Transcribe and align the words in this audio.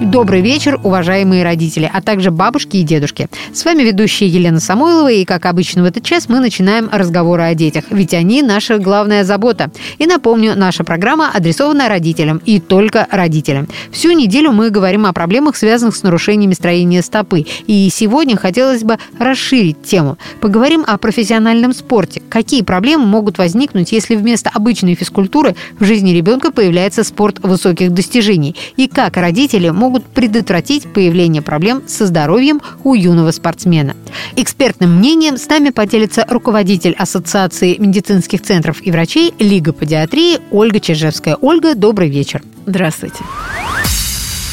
Добрый 0.00 0.40
вечер, 0.40 0.80
уважаемые 0.82 1.44
родители, 1.44 1.88
а 1.92 2.00
также 2.00 2.30
бабушки 2.30 2.78
и 2.78 2.82
дедушки. 2.82 3.28
С 3.52 3.66
вами 3.66 3.82
ведущая 3.82 4.28
Елена 4.28 4.58
Самойлова, 4.58 5.12
и, 5.12 5.26
как 5.26 5.44
обычно 5.44 5.82
в 5.82 5.84
этот 5.84 6.02
час, 6.02 6.26
мы 6.26 6.40
начинаем 6.40 6.88
разговоры 6.90 7.42
о 7.42 7.54
детях, 7.54 7.84
ведь 7.90 8.14
они 8.14 8.40
наша 8.40 8.78
главная 8.78 9.24
забота. 9.24 9.70
И 9.98 10.06
напомню, 10.06 10.54
наша 10.56 10.84
программа 10.84 11.30
адресована 11.30 11.90
родителям, 11.90 12.40
и 12.46 12.60
только 12.60 13.06
родителям. 13.10 13.68
Всю 13.92 14.12
неделю 14.12 14.52
мы 14.52 14.70
говорим 14.70 15.04
о 15.04 15.12
проблемах, 15.12 15.54
связанных 15.54 15.94
с 15.94 16.02
нарушениями 16.02 16.54
строения 16.54 17.02
стопы. 17.02 17.44
И 17.66 17.86
сегодня 17.92 18.38
хотелось 18.38 18.82
бы 18.82 18.96
расширить 19.18 19.82
тему. 19.82 20.16
Поговорим 20.40 20.82
о 20.86 20.96
профессиональном 20.96 21.74
спорте. 21.74 22.22
Какие 22.30 22.62
проблемы 22.62 23.04
могут 23.04 23.36
возникнуть, 23.36 23.92
если 23.92 24.16
вместо 24.16 24.48
обычной 24.48 24.94
физкультуры 24.94 25.56
в 25.78 25.84
жизни 25.84 26.12
ребенка 26.12 26.52
появляется 26.52 27.04
спорт 27.04 27.38
высоких 27.40 27.92
достижений? 27.92 28.56
И 28.76 28.88
как 28.88 29.18
родители 29.18 29.68
могут 29.68 29.89
могут 29.90 30.06
предотвратить 30.06 30.92
появление 30.92 31.42
проблем 31.42 31.82
со 31.88 32.06
здоровьем 32.06 32.62
у 32.84 32.94
юного 32.94 33.32
спортсмена. 33.32 33.96
Экспертным 34.36 34.98
мнением 34.98 35.36
с 35.36 35.48
нами 35.48 35.70
поделится 35.70 36.24
руководитель 36.30 36.94
Ассоциации 36.96 37.76
медицинских 37.76 38.40
центров 38.40 38.86
и 38.86 38.92
врачей 38.92 39.34
Лига 39.40 39.72
педиатрии 39.72 40.38
Ольга 40.52 40.78
Чижевская. 40.78 41.36
Ольга, 41.40 41.74
добрый 41.74 42.08
вечер. 42.08 42.40
Здравствуйте. 42.66 43.18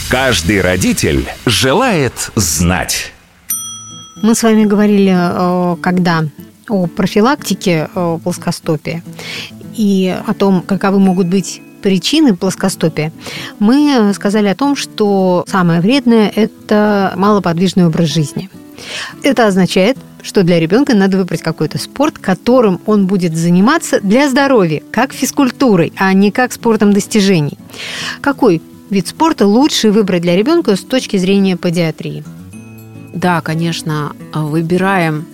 Каждый 0.09 0.62
родитель 0.62 1.28
желает 1.45 2.31
знать. 2.34 3.12
Мы 4.23 4.34
с 4.34 4.42
вами 4.42 4.66
говорили, 4.66 5.14
э, 5.16 5.76
когда 5.81 6.23
о 6.67 6.88
профилактике 6.88 7.90
э, 7.94 8.19
плоскостопия 8.23 9.03
и 9.75 10.17
о 10.25 10.34
том, 10.34 10.64
каковы 10.64 11.00
могут 11.00 11.28
быть 11.28 11.62
причины 11.88 12.36
плоскостопия, 12.36 13.14
мы 13.60 14.12
сказали 14.14 14.48
о 14.50 14.56
том, 14.56 14.76
что 14.76 15.46
самое 15.48 15.80
вредное– 15.80 16.30
это 16.36 17.14
малоподвижный 17.16 17.86
образ 17.88 18.10
жизни. 18.10 18.50
Это 19.24 19.48
означает, 19.48 19.98
что 20.22 20.44
для 20.44 20.60
ребенка 20.60 20.94
надо 20.94 21.16
выбрать 21.16 21.42
какой-то 21.42 21.78
спорт, 21.78 22.18
которым 22.18 22.82
он 22.86 23.08
будет 23.08 23.38
заниматься 23.38 24.02
для 24.02 24.30
здоровья, 24.30 24.84
как 24.92 25.14
физкультурой, 25.14 25.94
а 25.96 26.12
не 26.12 26.30
как 26.30 26.52
спортом 26.52 26.92
достижений. 26.92 27.58
Какой 28.20 28.62
вид 28.90 29.08
спорта 29.08 29.48
лучше 29.48 29.90
выбрать 29.92 30.24
для 30.24 30.36
ребенка 30.36 30.76
с 30.76 30.82
точки 30.82 31.16
зрения 31.16 31.56
педиатрии? 31.56 32.26
Да, 33.14 33.40
конечно, 33.40 34.12
выбираем 34.34 35.26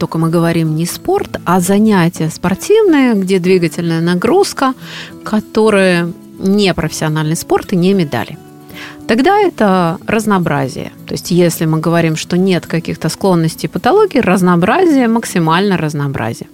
только 0.00 0.18
мы 0.18 0.30
говорим 0.30 0.76
не 0.76 0.86
спорт, 0.86 1.38
а 1.44 1.60
занятия 1.60 2.30
спортивные, 2.30 3.14
где 3.14 3.38
двигательная 3.38 4.00
нагрузка, 4.00 4.72
которые 5.24 6.12
не 6.38 6.72
профессиональный 6.74 7.36
спорт 7.36 7.74
и 7.74 7.76
не 7.76 7.92
медали. 7.92 8.38
Тогда 9.06 9.38
это 9.38 9.98
разнообразие. 10.06 10.92
То 11.06 11.12
есть 11.12 11.30
если 11.30 11.66
мы 11.66 11.80
говорим, 11.80 12.16
что 12.16 12.38
нет 12.38 12.66
каких-то 12.66 13.10
склонностей 13.10 13.68
патологии, 13.68 14.20
разнообразие, 14.20 15.06
максимально 15.06 15.76
разнообразие. 15.76 16.48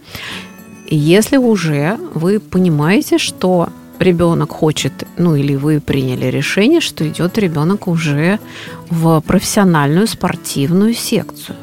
И 0.88 0.96
если 0.96 1.36
уже 1.36 1.98
вы 2.14 2.40
понимаете, 2.40 3.18
что 3.18 3.68
ребенок 4.00 4.50
хочет, 4.50 4.92
ну 5.18 5.36
или 5.36 5.54
вы 5.54 5.80
приняли 5.80 6.26
решение, 6.26 6.80
что 6.80 7.06
идет 7.06 7.38
ребенок 7.38 7.86
уже 7.86 8.38
в 8.90 9.20
профессиональную 9.20 10.08
спортивную 10.08 10.94
секцию, 10.94 11.56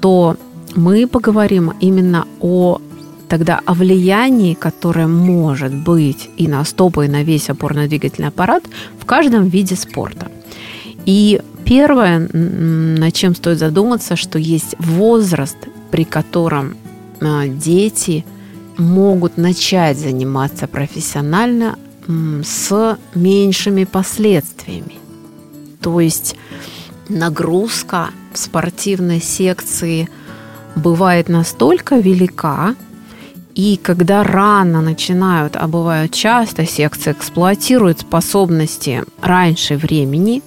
то 0.00 0.36
мы 0.74 1.06
поговорим 1.06 1.72
именно 1.80 2.26
о 2.40 2.80
тогда 3.28 3.60
о 3.66 3.74
влиянии, 3.74 4.54
которое 4.54 5.06
может 5.06 5.74
быть 5.74 6.30
и 6.36 6.48
на 6.48 6.64
стопы, 6.64 7.04
и 7.04 7.08
на 7.08 7.22
весь 7.22 7.50
опорно-двигательный 7.50 8.28
аппарат 8.28 8.64
в 8.98 9.04
каждом 9.04 9.48
виде 9.48 9.76
спорта. 9.76 10.30
И 11.04 11.40
первое, 11.64 12.26
над 12.32 13.12
чем 13.12 13.34
стоит 13.34 13.58
задуматься, 13.58 14.16
что 14.16 14.38
есть 14.38 14.74
возраст, 14.78 15.58
при 15.90 16.04
котором 16.04 16.76
а, 17.20 17.46
дети 17.46 18.24
могут 18.78 19.36
начать 19.36 19.98
заниматься 19.98 20.66
профессионально 20.66 21.78
с 22.06 22.98
меньшими 23.14 23.84
последствиями. 23.84 24.94
То 25.82 26.00
есть 26.00 26.36
нагрузка 27.08 28.10
в 28.32 28.38
спортивной 28.38 29.20
секции– 29.20 30.08
бывает 30.78 31.28
настолько 31.28 31.96
велика, 31.96 32.74
и 33.54 33.76
когда 33.82 34.22
рано 34.22 34.80
начинают, 34.80 35.56
а 35.56 35.66
бывают 35.66 36.12
часто, 36.12 36.64
секции 36.64 37.12
эксплуатируют 37.12 38.00
способности 38.00 39.04
раньше 39.20 39.76
времени, 39.76 40.42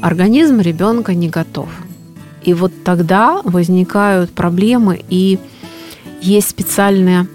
организм 0.00 0.60
ребенка 0.60 1.14
не 1.14 1.28
готов. 1.28 1.68
И 2.42 2.54
вот 2.54 2.72
тогда 2.82 3.42
возникают 3.44 4.30
проблемы, 4.30 5.04
и 5.10 5.38
есть 6.22 6.48
специальная 6.48 7.26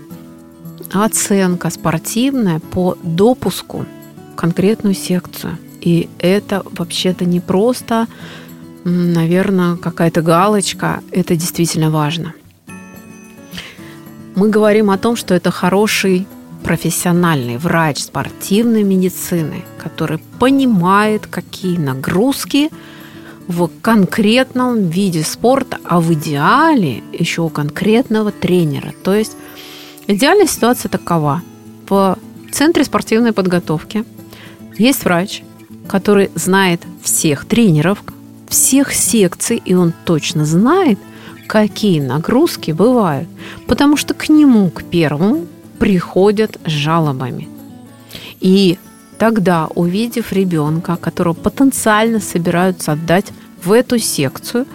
оценка 0.91 1.69
спортивная 1.69 2.59
по 2.59 2.97
допуску 3.03 3.85
в 4.31 4.35
конкретную 4.35 4.95
секцию. 4.95 5.57
И 5.81 6.09
это 6.19 6.63
вообще-то 6.65 7.25
не 7.25 7.39
просто 7.39 8.07
наверное, 8.83 9.75
какая-то 9.75 10.21
галочка. 10.21 11.01
Это 11.11 11.35
действительно 11.35 11.89
важно. 11.89 12.33
Мы 14.35 14.49
говорим 14.49 14.89
о 14.89 14.97
том, 14.97 15.16
что 15.16 15.33
это 15.35 15.51
хороший 15.51 16.27
профессиональный 16.63 17.57
врач 17.57 17.99
спортивной 17.99 18.83
медицины, 18.83 19.63
который 19.77 20.19
понимает, 20.39 21.27
какие 21.27 21.77
нагрузки 21.77 22.69
в 23.47 23.69
конкретном 23.81 24.88
виде 24.88 25.23
спорта, 25.23 25.77
а 25.83 26.00
в 26.00 26.13
идеале 26.13 27.03
еще 27.11 27.41
у 27.41 27.50
конкретного 27.50 28.31
тренера. 28.31 28.94
То 29.03 29.13
есть 29.13 29.33
идеальная 30.07 30.47
ситуация 30.47 30.89
такова. 30.89 31.41
В 31.89 32.17
центре 32.51 32.85
спортивной 32.85 33.33
подготовки 33.33 34.05
есть 34.77 35.03
врач, 35.03 35.44
который 35.88 36.31
знает 36.35 36.81
всех 37.03 37.45
тренеров, 37.45 38.01
всех 38.53 38.93
секций, 38.93 39.59
и 39.65 39.73
он 39.73 39.93
точно 40.05 40.45
знает, 40.45 40.99
какие 41.47 41.99
нагрузки 41.99 42.69
бывают, 42.69 43.27
потому 43.67 43.97
что 43.97 44.13
к 44.13 44.29
нему, 44.29 44.69
к 44.69 44.83
первому, 44.83 45.47
приходят 45.79 46.59
с 46.63 46.69
жалобами. 46.69 47.49
И 48.39 48.77
тогда, 49.17 49.67
увидев 49.73 50.31
ребенка, 50.31 50.97
которого 50.97 51.33
потенциально 51.33 52.19
собираются 52.19 52.91
отдать 52.91 53.25
в 53.63 53.71
эту 53.71 53.97
секцию, 53.97 54.67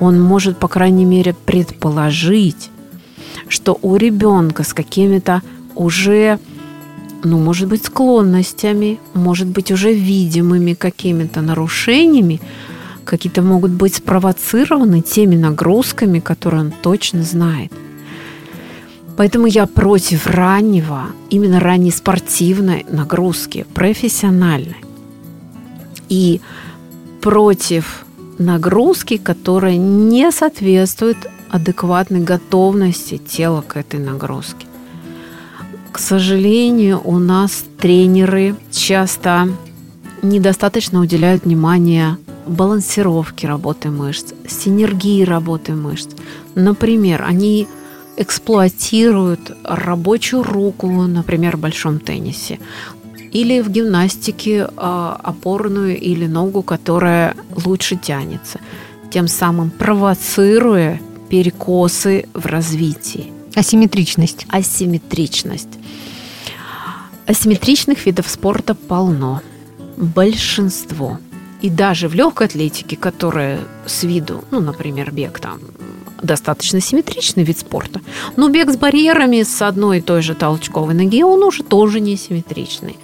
он 0.00 0.20
может, 0.20 0.58
по 0.58 0.68
крайней 0.68 1.06
мере, 1.06 1.34
предположить, 1.46 2.70
что 3.48 3.78
у 3.80 3.96
ребенка 3.96 4.64
с 4.64 4.74
какими-то 4.74 5.40
уже, 5.74 6.38
ну, 7.22 7.38
может 7.38 7.68
быть, 7.68 7.86
склонностями, 7.86 8.98
может 9.14 9.46
быть, 9.46 9.72
уже 9.72 9.94
видимыми 9.94 10.74
какими-то 10.74 11.40
нарушениями, 11.40 12.40
какие-то 13.04 13.42
могут 13.42 13.70
быть 13.70 13.96
спровоцированы 13.96 15.00
теми 15.00 15.36
нагрузками, 15.36 16.20
которые 16.20 16.62
он 16.62 16.72
точно 16.82 17.22
знает. 17.22 17.72
Поэтому 19.16 19.46
я 19.46 19.66
против 19.66 20.26
раннего, 20.26 21.06
именно 21.30 21.60
ранней 21.60 21.92
спортивной 21.92 22.84
нагрузки, 22.90 23.64
профессиональной. 23.74 24.84
И 26.08 26.40
против 27.20 28.04
нагрузки, 28.38 29.16
которая 29.16 29.76
не 29.76 30.30
соответствует 30.32 31.16
адекватной 31.50 32.20
готовности 32.20 33.18
тела 33.18 33.62
к 33.62 33.76
этой 33.76 34.00
нагрузке. 34.00 34.66
К 35.92 35.98
сожалению, 36.00 37.00
у 37.04 37.20
нас 37.20 37.64
тренеры 37.78 38.56
часто 38.72 39.48
недостаточно 40.22 41.00
уделяют 41.00 41.44
внимание 41.44 42.16
балансировки 42.46 43.46
работы 43.46 43.90
мышц, 43.90 44.32
синергии 44.48 45.22
работы 45.24 45.72
мышц. 45.72 46.10
Например, 46.54 47.22
они 47.26 47.68
эксплуатируют 48.16 49.56
рабочую 49.64 50.42
руку, 50.42 50.88
например, 50.88 51.56
в 51.56 51.60
большом 51.60 51.98
теннисе, 51.98 52.58
или 53.32 53.60
в 53.60 53.70
гимнастике 53.70 54.68
а, 54.76 55.18
опорную 55.22 55.98
или 55.98 56.26
ногу, 56.26 56.62
которая 56.62 57.34
лучше 57.64 57.96
тянется, 57.96 58.60
тем 59.10 59.26
самым 59.26 59.70
провоцируя 59.70 61.00
перекосы 61.28 62.28
в 62.32 62.46
развитии. 62.46 63.32
Асимметричность. 63.54 64.46
Асимметричность. 64.48 65.68
Асимметричных 67.26 68.06
видов 68.06 68.28
спорта 68.28 68.74
полно. 68.74 69.40
Большинство– 69.96 71.18
И 71.64 71.70
даже 71.70 72.08
в 72.08 72.14
легкой 72.14 72.48
атлетике, 72.48 72.94
которая 72.94 73.58
с 73.86 74.02
виду, 74.02 74.44
ну, 74.50 74.60
например, 74.60 75.10
бег 75.10 75.40
там 75.40 75.60
достаточно 76.22 76.78
симметричный 76.78 77.42
вид 77.42 77.56
спорта, 77.56 78.02
но 78.36 78.50
бег 78.50 78.70
с 78.70 78.76
барьерами 78.76 79.42
с 79.42 79.62
одной 79.62 79.98
и 79.98 80.02
той 80.02 80.20
же 80.20 80.34
толчковой 80.34 80.92
ноги, 80.92 81.22
он 81.22 81.42
уже 81.42 81.62
тоже 81.62 82.00
не 82.00 82.18
симметричный. 82.18 82.98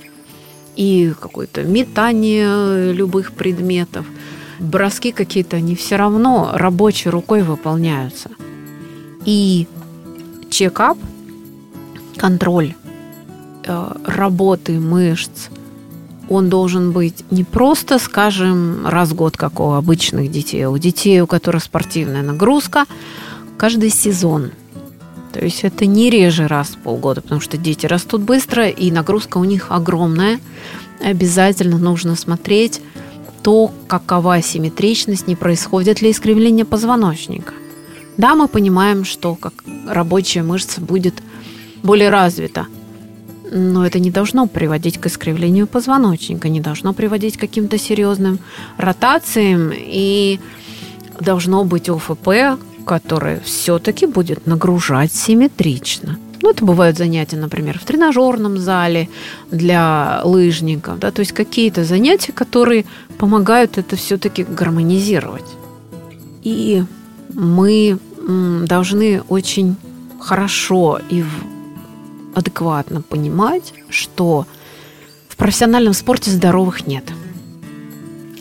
И 0.76 1.14
какое-то 1.18 1.62
метание 1.62 2.92
любых 2.92 3.32
предметов, 3.32 4.04
броски 4.58 5.12
какие-то, 5.12 5.56
они 5.56 5.74
все 5.74 5.96
равно 5.96 6.50
рабочей 6.52 7.08
рукой 7.08 7.42
выполняются. 7.42 8.28
И 9.24 9.68
чекап, 10.50 10.98
контроль 12.18 12.74
э, 13.64 13.92
работы 14.04 14.78
мышц, 14.78 15.48
он 16.30 16.48
должен 16.48 16.92
быть 16.92 17.24
не 17.30 17.42
просто, 17.42 17.98
скажем, 17.98 18.86
раз 18.86 19.10
в 19.10 19.14
год, 19.14 19.36
как 19.36 19.58
у 19.58 19.72
обычных 19.72 20.30
детей, 20.30 20.64
а 20.64 20.70
у 20.70 20.78
детей, 20.78 21.20
у 21.20 21.26
которых 21.26 21.64
спортивная 21.64 22.22
нагрузка, 22.22 22.86
каждый 23.58 23.90
сезон. 23.90 24.52
То 25.32 25.44
есть 25.44 25.64
это 25.64 25.86
не 25.86 26.08
реже 26.08 26.46
раз 26.46 26.68
в 26.68 26.78
полгода, 26.78 27.20
потому 27.20 27.40
что 27.40 27.56
дети 27.56 27.84
растут 27.86 28.22
быстро, 28.22 28.68
и 28.68 28.92
нагрузка 28.92 29.38
у 29.38 29.44
них 29.44 29.66
огромная. 29.70 30.40
Обязательно 31.04 31.78
нужно 31.78 32.14
смотреть 32.14 32.80
то, 33.42 33.72
какова 33.88 34.40
симметричность, 34.40 35.26
не 35.26 35.34
происходит 35.34 36.00
ли 36.00 36.12
искривление 36.12 36.64
позвоночника. 36.64 37.54
Да, 38.16 38.36
мы 38.36 38.46
понимаем, 38.46 39.04
что 39.04 39.34
как 39.34 39.54
рабочая 39.88 40.42
мышца 40.42 40.80
будет 40.80 41.14
более 41.82 42.10
развита, 42.10 42.66
но 43.50 43.86
это 43.86 43.98
не 43.98 44.10
должно 44.10 44.46
приводить 44.46 44.98
к 44.98 45.06
искривлению 45.06 45.66
позвоночника, 45.66 46.48
не 46.48 46.60
должно 46.60 46.92
приводить 46.92 47.36
к 47.36 47.40
каким-то 47.40 47.78
серьезным 47.78 48.38
ротациям 48.76 49.72
и 49.74 50.38
должно 51.20 51.64
быть 51.64 51.88
ОФП, 51.88 52.58
которое 52.86 53.40
все-таки 53.40 54.06
будет 54.06 54.46
нагружать 54.46 55.12
симметрично. 55.12 56.18
Ну, 56.42 56.50
это 56.50 56.64
бывают 56.64 56.96
занятия, 56.96 57.36
например, 57.36 57.78
в 57.78 57.84
тренажерном 57.84 58.56
зале 58.56 59.10
для 59.50 60.22
лыжников, 60.24 60.98
да, 60.98 61.10
то 61.10 61.20
есть 61.20 61.32
какие-то 61.32 61.84
занятия, 61.84 62.32
которые 62.32 62.86
помогают 63.18 63.76
это 63.76 63.96
все-таки 63.96 64.44
гармонизировать. 64.44 65.44
И 66.42 66.82
мы 67.34 67.98
должны 68.66 69.20
очень 69.28 69.76
хорошо 70.18 70.98
и 71.10 71.24
адекватно 72.34 73.02
понимать, 73.02 73.72
что 73.88 74.46
в 75.28 75.36
профессиональном 75.36 75.94
спорте 75.94 76.30
здоровых 76.30 76.86
нет. 76.86 77.04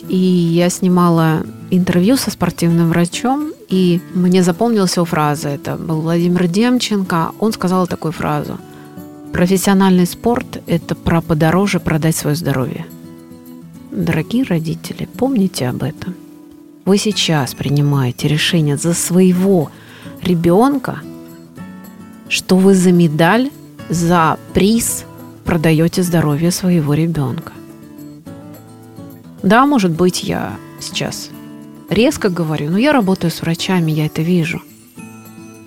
И 0.08 0.16
я 0.16 0.70
снимала 0.70 1.46
интервью 1.70 2.16
со 2.16 2.30
спортивным 2.30 2.90
врачом, 2.90 3.52
и 3.68 4.00
мне 4.14 4.42
запомнилась 4.42 4.96
его 4.96 5.06
фраза. 5.06 5.48
Это 5.48 5.76
был 5.76 6.00
Владимир 6.00 6.48
Демченко. 6.48 7.32
Он 7.38 7.52
сказал 7.52 7.86
такую 7.86 8.12
фразу. 8.12 8.58
Профессиональный 9.32 10.06
спорт– 10.06 10.60
это 10.66 10.96
про 10.96 11.20
подороже 11.20 11.78
продать 11.78 12.16
свое 12.16 12.34
здоровье. 12.34 12.84
Дорогие 13.92 14.44
родители, 14.44 15.08
помните 15.16 15.68
об 15.68 15.82
этом. 15.84 16.14
Вы 16.84 16.98
сейчас 16.98 17.54
принимаете 17.54 18.26
решение 18.26 18.76
за 18.76 18.94
своего 18.94 19.70
ребенка, 20.22 20.98
что 22.28 22.56
вы 22.56 22.74
за 22.74 22.90
медаль 22.90 23.50
за 23.90 24.38
приз 24.54 25.04
продаете 25.44 26.02
здоровье 26.02 26.50
своего 26.50 26.94
ребенка. 26.94 27.52
Да, 29.42 29.66
может 29.66 29.90
быть, 29.90 30.22
я 30.22 30.56
сейчас 30.80 31.30
резко 31.88 32.28
говорю, 32.28 32.70
но 32.70 32.78
я 32.78 32.92
работаю 32.92 33.30
с 33.30 33.42
врачами, 33.42 33.90
я 33.90 34.06
это 34.06 34.22
вижу. 34.22 34.62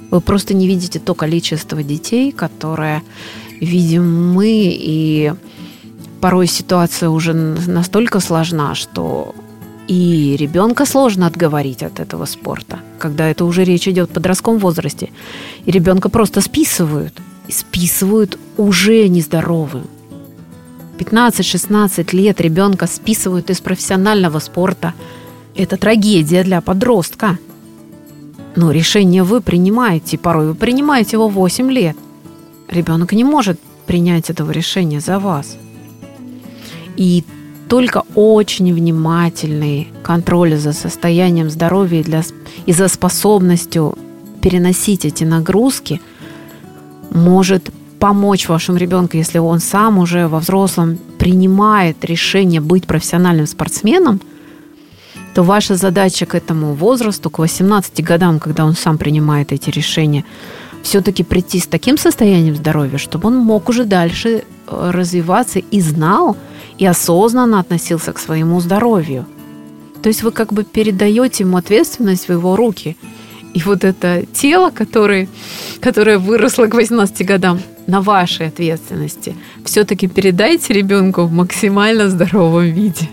Вы 0.09 0.21
просто 0.21 0.53
не 0.53 0.67
видите 0.67 0.99
то 0.99 1.15
количество 1.15 1.83
детей, 1.83 2.31
которое 2.31 3.03
видим 3.59 4.33
мы, 4.33 4.49
и 4.49 5.33
порой 6.21 6.47
ситуация 6.47 7.09
уже 7.09 7.33
настолько 7.33 8.19
сложна, 8.19 8.75
что 8.75 9.35
и 9.87 10.37
ребенка 10.39 10.85
сложно 10.85 11.27
отговорить 11.27 11.83
от 11.83 11.99
этого 11.99 12.25
спорта, 12.25 12.79
когда 12.99 13.27
это 13.27 13.43
уже 13.43 13.65
речь 13.65 13.87
идет 13.87 14.11
в 14.11 14.13
подростковом 14.13 14.59
возрасте. 14.59 15.09
И 15.65 15.71
ребенка 15.71 16.07
просто 16.07 16.39
списывают– 16.39 17.13
списывают 17.49 18.39
уже 18.57 19.07
нездоровым. 19.07 19.87
15-16 20.97 22.15
лет 22.15 22.39
ребенка 22.39 22.87
списывают 22.87 23.49
из 23.49 23.59
профессионального 23.59 24.39
спорта. 24.39 24.93
Это 25.55 25.77
трагедия 25.77 26.43
для 26.43 26.61
подростка. 26.61 27.37
Но 28.55 28.71
решение 28.71 29.23
вы 29.23 29.41
принимаете, 29.41 30.17
порой 30.17 30.47
вы 30.47 30.55
принимаете 30.55 31.17
его 31.17 31.27
8 31.27 31.71
лет. 31.71 31.97
Ребенок 32.69 33.11
не 33.13 33.23
может 33.23 33.59
принять 33.87 34.29
этого 34.29 34.51
решения 34.51 34.99
за 34.99 35.19
вас. 35.19 35.57
И 36.95 37.23
только 37.67 38.03
очень 38.13 38.71
внимательный 38.73 39.89
контроль 40.03 40.55
за 40.57 40.73
состоянием 40.73 41.49
здоровья 41.49 42.01
и, 42.01 42.03
для, 42.03 42.23
и 42.67 42.71
за 42.71 42.87
способностью 42.87 43.97
переносить 44.41 45.05
эти 45.05 45.23
нагрузки– 45.23 45.99
может 47.13 47.71
помочь 47.99 48.49
вашему 48.49 48.77
ребенку, 48.77 49.15
если 49.15 49.37
он 49.37 49.59
сам 49.59 49.97
уже 49.97 50.27
во 50.27 50.39
взрослом 50.39 50.97
принимает 51.17 52.03
решение 52.03 52.59
быть 52.59 52.85
профессиональным 52.85 53.47
спортсменом, 53.47 54.19
то 55.33 55.43
ваша 55.43 55.75
задача 55.75 56.25
к 56.25 56.35
этому 56.35 56.73
возрасту, 56.73 57.29
к 57.29 57.39
18 57.39 58.03
годам, 58.03 58.39
когда 58.39 58.65
он 58.65 58.75
сам 58.75 58.97
принимает 58.97 59.51
эти 59.51 59.69
решения, 59.69 60.25
все-таки 60.81 61.23
прийти 61.23 61.59
с 61.59 61.67
таким 61.67 61.97
состоянием 61.97 62.55
здоровья, 62.55 62.97
чтобы 62.97 63.29
он 63.29 63.37
мог 63.37 63.69
уже 63.69 63.85
дальше 63.85 64.43
э, 64.67 64.91
развиваться 64.91 65.59
и 65.59 65.79
знал, 65.79 66.35
и 66.77 66.85
осознанно 66.85 67.59
относился 67.59 68.11
к 68.11 68.19
своему 68.19 68.59
здоровью. 68.59 69.25
То 70.01 70.09
есть 70.09 70.23
вы 70.23 70.31
как 70.31 70.51
бы 70.51 70.65
передаете 70.65 71.45
ему 71.45 71.55
ответственность 71.57 72.27
в 72.27 72.31
его 72.33 72.55
руки– 72.55 72.97
и 73.53 73.61
вот 73.61 73.83
это 73.83 74.25
тело, 74.33 74.71
которое, 74.71 75.27
которое 75.79 76.17
выросло 76.17 76.65
к 76.67 76.73
18 76.73 77.25
годам, 77.25 77.59
на 77.87 78.01
вашей 78.01 78.47
ответственности. 78.47 79.35
Все-таки 79.65 80.07
передайте 80.07 80.73
ребенку 80.73 81.23
в 81.23 81.33
максимально 81.33 82.09
здоровом 82.09 82.65
виде. 82.65 83.09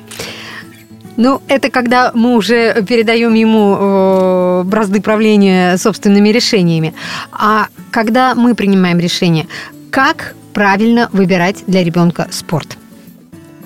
Ну, 1.17 1.43
это 1.49 1.71
когда 1.71 2.13
мы 2.15 2.37
уже 2.37 2.83
передаем 2.89 3.35
ему 3.35 3.77
э, 3.79 4.63
бразды 4.65 5.03
правления 5.03 5.77
собственными 5.77 6.31
решениями. 6.31 6.95
А 7.33 7.67
когда 7.91 8.35
мы 8.35 8.55
принимаем 8.55 8.99
решение, 8.99 9.47
как 9.91 10.35
правильно 10.55 11.11
выбирать 11.13 11.65
для 11.67 11.85
ребенка 11.85 12.29
спорт? 12.31 12.79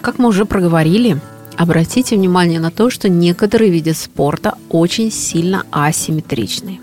Как 0.01 0.19
мы 0.19 0.29
уже 0.29 0.47
проговорили, 0.47 1.21
Обратите 1.57 2.17
внимание 2.17 2.59
на 2.59 2.71
то, 2.71 2.91
что 2.91 3.09
некоторые 3.09 3.71
виды 3.71 3.95
спорта 3.95 4.55
очень 4.71 5.11
сильно 5.13 5.65
асимметричны. 5.71 6.81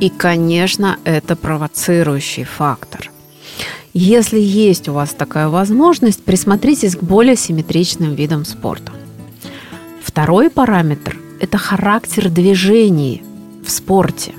И, 0.00 0.08
конечно, 0.08 0.98
это 1.04 1.36
провоцирующий 1.36 2.44
фактор. 2.44 3.10
Если 3.92 4.38
есть 4.38 4.88
у 4.88 4.94
вас 4.94 5.10
такая 5.10 5.48
возможность, 5.48 6.24
присмотритесь 6.24 6.96
к 6.96 7.02
более 7.02 7.36
симметричным 7.36 8.14
видам 8.14 8.44
спорта. 8.44 8.92
Второй 10.02 10.48
параметр– 10.48 11.18
это 11.40 11.58
характер 11.58 12.30
движений 12.30 13.22
в 13.64 13.70
спорте. 13.70 14.32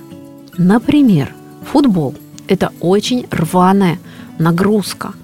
Например, 0.57 1.33
футбол– 1.71 2.15
это 2.47 2.71
очень 2.79 3.27
рваная 3.29 3.99
нагрузка– 4.39 5.13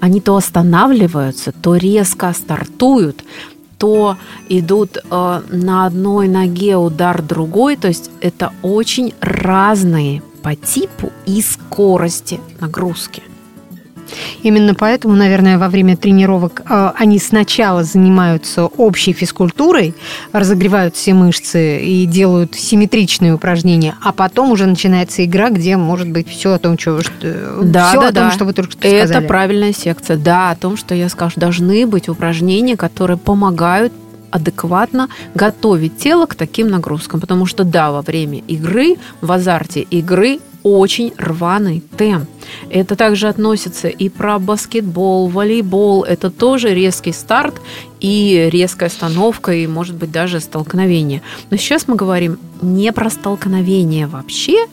они 0.00 0.20
то 0.20 0.36
останавливаются, 0.36 1.52
то 1.52 1.76
резко 1.76 2.32
стартуют, 2.32 3.24
то 3.78 4.16
идут 4.48 4.98
э, 4.98 5.42
на 5.50 5.86
одной 5.86 6.28
ноге 6.28 6.76
удар 6.76 7.22
другой. 7.22 7.76
То 7.76 7.88
есть 7.88 8.10
это 8.20 8.52
очень 8.62 9.14
разные 9.20 10.22
по 10.42 10.54
типу 10.54 11.10
и 11.26 11.40
скорости 11.42 12.40
нагрузки. 12.60 13.22
Именно 14.42 14.74
поэтому, 14.74 15.14
наверное, 15.14 15.58
во 15.58 15.68
время 15.68 15.96
тренировок 15.96 16.62
э, 16.68 16.92
они 16.96 17.18
сначала 17.18 17.84
занимаются 17.84 18.66
общей 18.66 19.12
физкультурой, 19.12 19.94
разогревают 20.32 20.96
все 20.96 21.14
мышцы 21.14 21.80
и 21.80 22.06
делают 22.06 22.54
симметричные 22.54 23.34
упражнения, 23.34 23.96
а 24.02 24.12
потом 24.12 24.52
уже 24.52 24.66
начинается 24.66 25.24
игра, 25.24 25.50
где 25.50 25.76
может 25.76 26.08
быть 26.08 26.28
все 26.28 26.52
о 26.54 26.58
том, 26.58 26.78
что, 26.78 27.00
да, 27.62 27.90
все 27.90 28.00
да, 28.00 28.08
о 28.08 28.12
том, 28.12 28.24
да. 28.24 28.30
что 28.30 28.44
вы 28.44 28.52
только 28.52 28.72
что 28.72 28.88
Это 28.88 29.06
сказали. 29.08 29.26
правильная 29.26 29.72
секция. 29.72 30.16
Да, 30.16 30.50
о 30.50 30.56
том, 30.56 30.76
что 30.76 30.94
я 30.94 31.08
скажу, 31.08 31.40
должны 31.40 31.86
быть 31.86 32.08
упражнения, 32.08 32.76
которые 32.76 33.16
помогают 33.16 33.92
адекватно 34.30 35.08
готовить 35.34 35.98
тело 35.98 36.26
к 36.26 36.34
таким 36.34 36.68
нагрузкам. 36.68 37.20
Потому 37.20 37.46
что 37.46 37.64
да, 37.64 37.90
во 37.90 38.02
время 38.02 38.38
игры, 38.46 38.96
в 39.20 39.32
азарте 39.32 39.82
игры 39.82 40.40
очень 40.62 41.12
рваный 41.16 41.82
темп. 41.96 42.28
Это 42.70 42.96
также 42.96 43.28
относится 43.28 43.88
и 43.88 44.08
про 44.08 44.38
баскетбол, 44.38 45.28
волейбол. 45.28 46.04
Это 46.04 46.30
тоже 46.30 46.74
резкий 46.74 47.12
старт 47.12 47.60
и 48.00 48.48
резкая 48.50 48.88
остановка, 48.88 49.52
и, 49.52 49.66
может 49.66 49.96
быть, 49.96 50.10
даже 50.10 50.40
столкновение. 50.40 51.22
Но 51.50 51.56
сейчас 51.56 51.86
мы 51.86 51.96
говорим 51.96 52.38
не 52.62 52.92
про 52.92 53.10
столкновение 53.10 54.06
вообще. 54.06 54.66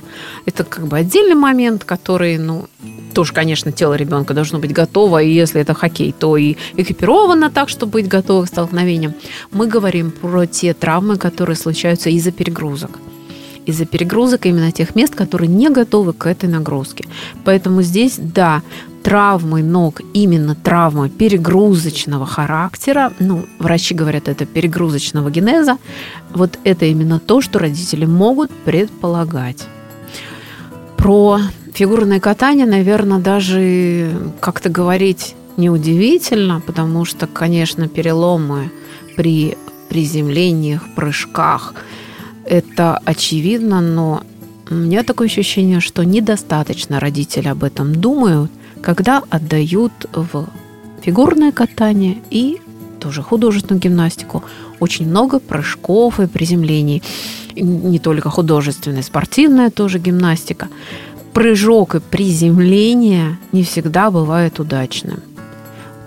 Это 0.46 0.64
как 0.64 0.88
бы 0.88 0.98
отдельный 0.98 1.36
момент, 1.36 1.84
который, 1.84 2.38
ну, 2.38 2.68
тоже, 3.14 3.34
конечно, 3.34 3.72
тело 3.72 3.96
ребенка 3.96 4.34
должно 4.34 4.60
быть 4.60 4.72
готово, 4.72 5.22
и 5.22 5.32
если 5.32 5.62
это 5.62 5.74
хоккей, 5.74 6.14
то 6.18 6.38
и 6.38 6.56
экипировано 6.76 7.50
так, 7.50 7.70
чтобы 7.70 7.94
быть 7.94 8.08
готово 8.08 8.46
к 8.46 8.48
столкновениям. 8.48 9.14
Мы 9.52 9.68
говорим 9.68 10.12
про 10.12 10.46
те 10.46 10.74
травмы, 10.74 11.18
которые 11.18 11.56
случаются 11.56 12.10
из-за 12.10 12.32
перегрузок 12.32 13.00
из-за 13.68 13.86
перегрузок 13.86 14.46
именно 14.46 14.72
тех 14.72 14.96
мест, 14.96 15.14
которые 15.14 15.50
не 15.50 15.70
готовы 15.70 16.14
к 16.14 16.26
этой 16.26 16.50
нагрузке. 16.50 17.06
Поэтому 17.44 17.82
здесь, 17.82 18.16
да, 18.18 18.64
травмы 19.04 19.62
ног, 19.62 20.02
именно 20.14 20.56
травмы 20.56 21.10
перегрузочного 21.10 22.26
характера, 22.26 23.12
ну, 23.20 23.46
врачи 23.60 23.94
говорят, 23.94 24.30
это 24.30 24.46
перегрузочного 24.46 25.30
генеза, 25.30 25.78
вот 26.34 26.58
это 26.64 26.86
именно 26.86 27.20
то, 27.20 27.42
что 27.42 27.60
родители 27.60 28.06
могут 28.06 28.52
предполагать. 28.52 29.66
Про 30.96 31.40
фигурное 31.74 32.20
катание, 32.20 32.66
наверное, 32.66 33.20
даже 33.20 34.12
как-то 34.40 34.70
говорить 34.70 35.36
неудивительно, 35.58 36.62
потому 36.66 37.04
что, 37.04 37.28
конечно, 37.28 37.88
переломы 37.88 38.72
при 39.18 39.58
приземлениях, 39.90 40.84
прыжках– 40.96 41.74
это 42.48 43.00
очевидно, 43.06 43.82
но 43.82 44.24
у 44.70 44.74
меня 44.74 45.04
такое 45.04 45.28
ощущение, 45.28 45.80
что 45.80 46.04
недостаточно 46.04 47.00
родители 47.00 47.48
об 47.48 47.64
этом 47.64 47.94
думают, 47.94 48.52
когда 48.82 49.24
отдают 49.30 49.92
в 50.14 50.48
фигурное 51.02 51.52
катание 51.52 52.18
и 52.30 52.60
тоже 53.00 53.22
художественную 53.22 53.82
гимнастику. 53.82 54.44
Очень 54.80 55.08
много 55.08 55.40
прыжков 55.40 56.20
и 56.20 56.28
приземлений. 56.28 57.04
Не 57.56 58.00
только 58.00 58.30
художественная, 58.30 59.04
спортивная 59.04 59.70
тоже 59.70 60.00
гимнастика. 60.00 60.68
Прыжок 61.34 61.96
и 61.96 62.00
приземление 62.00 63.38
не 63.52 63.64
всегда 63.64 64.12
бывает 64.12 64.60
удачным. 64.60 65.22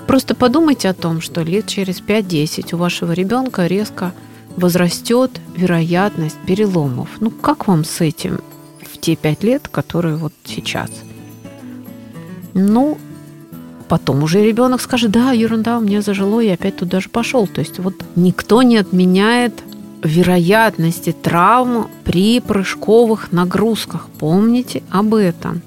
Просто 0.06 0.34
подумайте 0.34 0.88
о 0.88 0.94
том, 0.94 1.20
что 1.20 1.42
лет 1.42 1.66
через 1.66 2.00
5-10 2.00 2.74
у 2.74 2.78
вашего 2.78 3.12
ребенка 3.12 3.66
резко 3.66 4.12
возрастет 4.56 5.30
вероятность 5.56 6.38
переломов. 6.46 7.08
Ну, 7.20 7.30
как 7.30 7.66
вам 7.66 7.84
с 7.84 8.00
этим 8.00 8.40
в 8.82 8.98
те 8.98 9.16
пять 9.16 9.42
лет, 9.42 9.68
которые 9.68 10.16
вот 10.16 10.32
сейчас? 10.44 10.90
Ну, 12.54 12.98
потом 13.88 14.22
уже 14.22 14.44
ребенок 14.44 14.80
скажет, 14.80 15.10
да, 15.10 15.32
ерунда, 15.32 15.78
меня 15.78 16.02
зажило, 16.02 16.40
и 16.40 16.48
опять 16.48 16.76
туда 16.76 17.00
же 17.00 17.08
пошел. 17.08 17.46
То 17.46 17.60
есть 17.60 17.78
вот 17.78 17.94
никто 18.16 18.62
не 18.62 18.76
отменяет 18.76 19.54
вероятности 20.02 21.12
травм 21.12 21.88
при 22.04 22.40
прыжковых 22.40 23.32
нагрузках. 23.32 24.08
Помните 24.18 24.82
об 24.90 25.14
этом. 25.14 25.62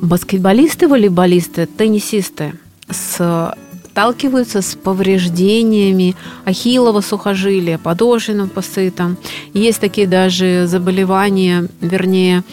Баскетболисты, 0.00 0.88
волейболисты, 0.88 1.66
теннисисты 1.66 2.54
с 2.88 3.54
сталкиваются 3.90 4.62
с 4.62 4.76
повреждениями 4.76 6.14
ахиллова 6.44 7.00
сухожилия, 7.00 7.78
подошвенным 7.78 8.48
пасытом. 8.48 9.16
Есть 9.52 9.80
такие 9.80 10.06
даже 10.06 10.66
заболевания, 10.66 11.68
вернее, 11.80 12.44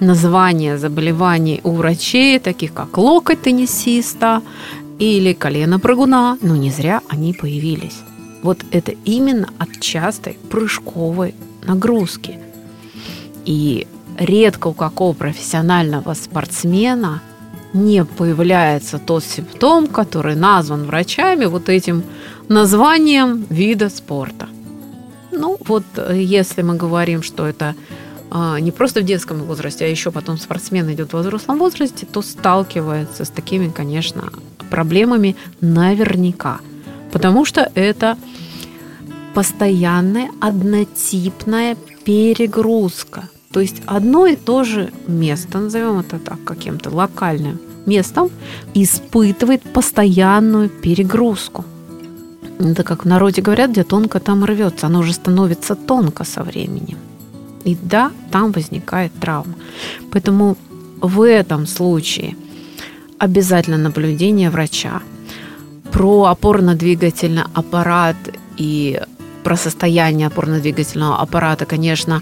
названия 0.00 0.78
заболеваний 0.78 1.60
у 1.64 1.72
врачей, 1.72 2.38
таких 2.38 2.72
как 2.72 2.96
локоть 2.96 3.42
теннисиста 3.42 4.40
или 5.00 5.32
колено 5.32 5.80
прыгуна, 5.80 6.38
но 6.40 6.56
не 6.56 6.70
зря 6.70 7.00
они 7.08 7.32
появились. 7.32 7.98
Вот 8.42 8.58
это 8.70 8.92
именно 9.04 9.48
от 9.58 9.80
частой 9.80 10.38
прыжковой 10.50 11.34
нагрузки. 11.66 12.38
И 13.44 13.86
редко 14.16 14.68
у 14.68 14.74
какого 14.74 15.12
профессионального 15.12 16.14
спортсмена– 16.14 17.20
не 17.74 18.04
появляется 18.04 18.98
тот 18.98 19.24
симптом, 19.24 19.86
который 19.86 20.36
назван 20.36 20.84
врачами 20.84 21.44
вот 21.44 21.68
этим 21.68 22.02
названием 22.48 23.44
вида 23.50 23.90
спорта. 23.90 24.48
Ну, 25.32 25.58
вот 25.66 25.84
э, 25.96 26.20
если 26.20 26.62
мы 26.62 26.76
говорим, 26.76 27.22
что 27.22 27.46
это 27.46 27.74
а, 28.30 28.58
не 28.58 28.70
просто 28.70 29.00
в 29.00 29.04
детском 29.04 29.42
возрасте, 29.42 29.84
а 29.84 29.88
еще 29.88 30.10
потом 30.10 30.38
спортсмен 30.38 30.92
идет 30.92 31.12
в 31.12 31.18
взрослом 31.18 31.58
возрасте, 31.58 32.06
то 32.06 32.22
сталкивается 32.22 33.24
с 33.24 33.30
такими, 33.30 33.68
конечно, 33.70 34.32
проблемами 34.70 35.36
наверняка. 35.60 36.60
Потому 37.12 37.44
что 37.44 37.70
это 37.74 38.16
постоянная 39.34 40.30
однотипная 40.40 41.76
перегрузка. 42.04 43.28
То 43.54 43.60
есть 43.60 43.82
одно 43.86 44.26
и 44.26 44.34
то 44.34 44.64
же 44.64 44.90
место, 45.06 45.60
назовем 45.60 46.00
это 46.00 46.18
так, 46.18 46.42
каким-то 46.44 46.90
локальным 46.90 47.60
местом, 47.86 48.28
испытывает 48.74 49.62
постоянную 49.62 50.68
перегрузку. 50.68 51.64
Это 52.58 52.82
как 52.82 53.04
в 53.04 53.08
народе 53.08 53.42
говорят, 53.42 53.70
где 53.70 53.84
тонко, 53.84 54.18
там 54.18 54.44
рвется. 54.44 54.86
Оно 54.86 54.98
уже 54.98 55.12
становится 55.12 55.76
тонко 55.76 56.24
со 56.24 56.42
временем. 56.42 56.98
И 57.62 57.76
да, 57.80 58.10
там 58.32 58.50
возникает 58.50 59.12
травма. 59.20 59.54
Поэтому 60.10 60.56
в 61.00 61.22
этом 61.22 61.68
случае 61.68 62.36
обязательно 63.18 63.78
наблюдение 63.78 64.50
врача. 64.50 65.00
Про 65.92 66.24
опорно-двигательный 66.24 67.44
аппарат 67.54 68.16
и 68.56 69.00
про 69.44 69.56
состояние 69.56 70.26
опорно-двигательного 70.26 71.18
аппарата, 71.20 71.66
конечно, 71.66 72.20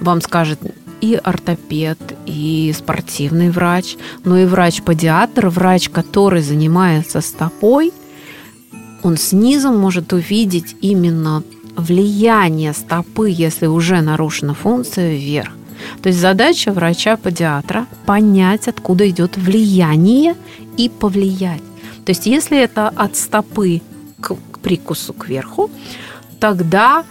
вам 0.00 0.20
скажет 0.20 0.58
и 1.00 1.14
ортопед, 1.14 1.98
и 2.24 2.74
спортивный 2.76 3.50
врач, 3.50 3.96
но 4.24 4.38
и 4.38 4.46
врач-педиатр, 4.46 5.48
врач, 5.48 5.88
который 5.90 6.42
занимается 6.42 7.20
стопой, 7.20 7.92
он 9.02 9.16
снизу 9.16 9.70
может 9.72 10.12
увидеть 10.12 10.76
именно 10.80 11.42
влияние 11.76 12.72
стопы, 12.72 13.30
если 13.30 13.66
уже 13.66 14.00
нарушена 14.00 14.54
функция, 14.54 15.14
вверх. 15.14 15.52
То 16.02 16.08
есть 16.08 16.18
задача 16.18 16.72
врача-педиатра 16.72 17.86
понять, 18.06 18.66
откуда 18.66 19.08
идет 19.08 19.36
влияние 19.36 20.34
и 20.76 20.88
повлиять. 20.88 21.62
То 22.04 22.10
есть 22.10 22.26
если 22.26 22.58
это 22.58 22.88
от 22.88 23.16
стопы 23.16 23.82
к 24.20 24.34
прикусу 24.62 25.12
кверху, 25.12 25.70
тогда 26.40 27.04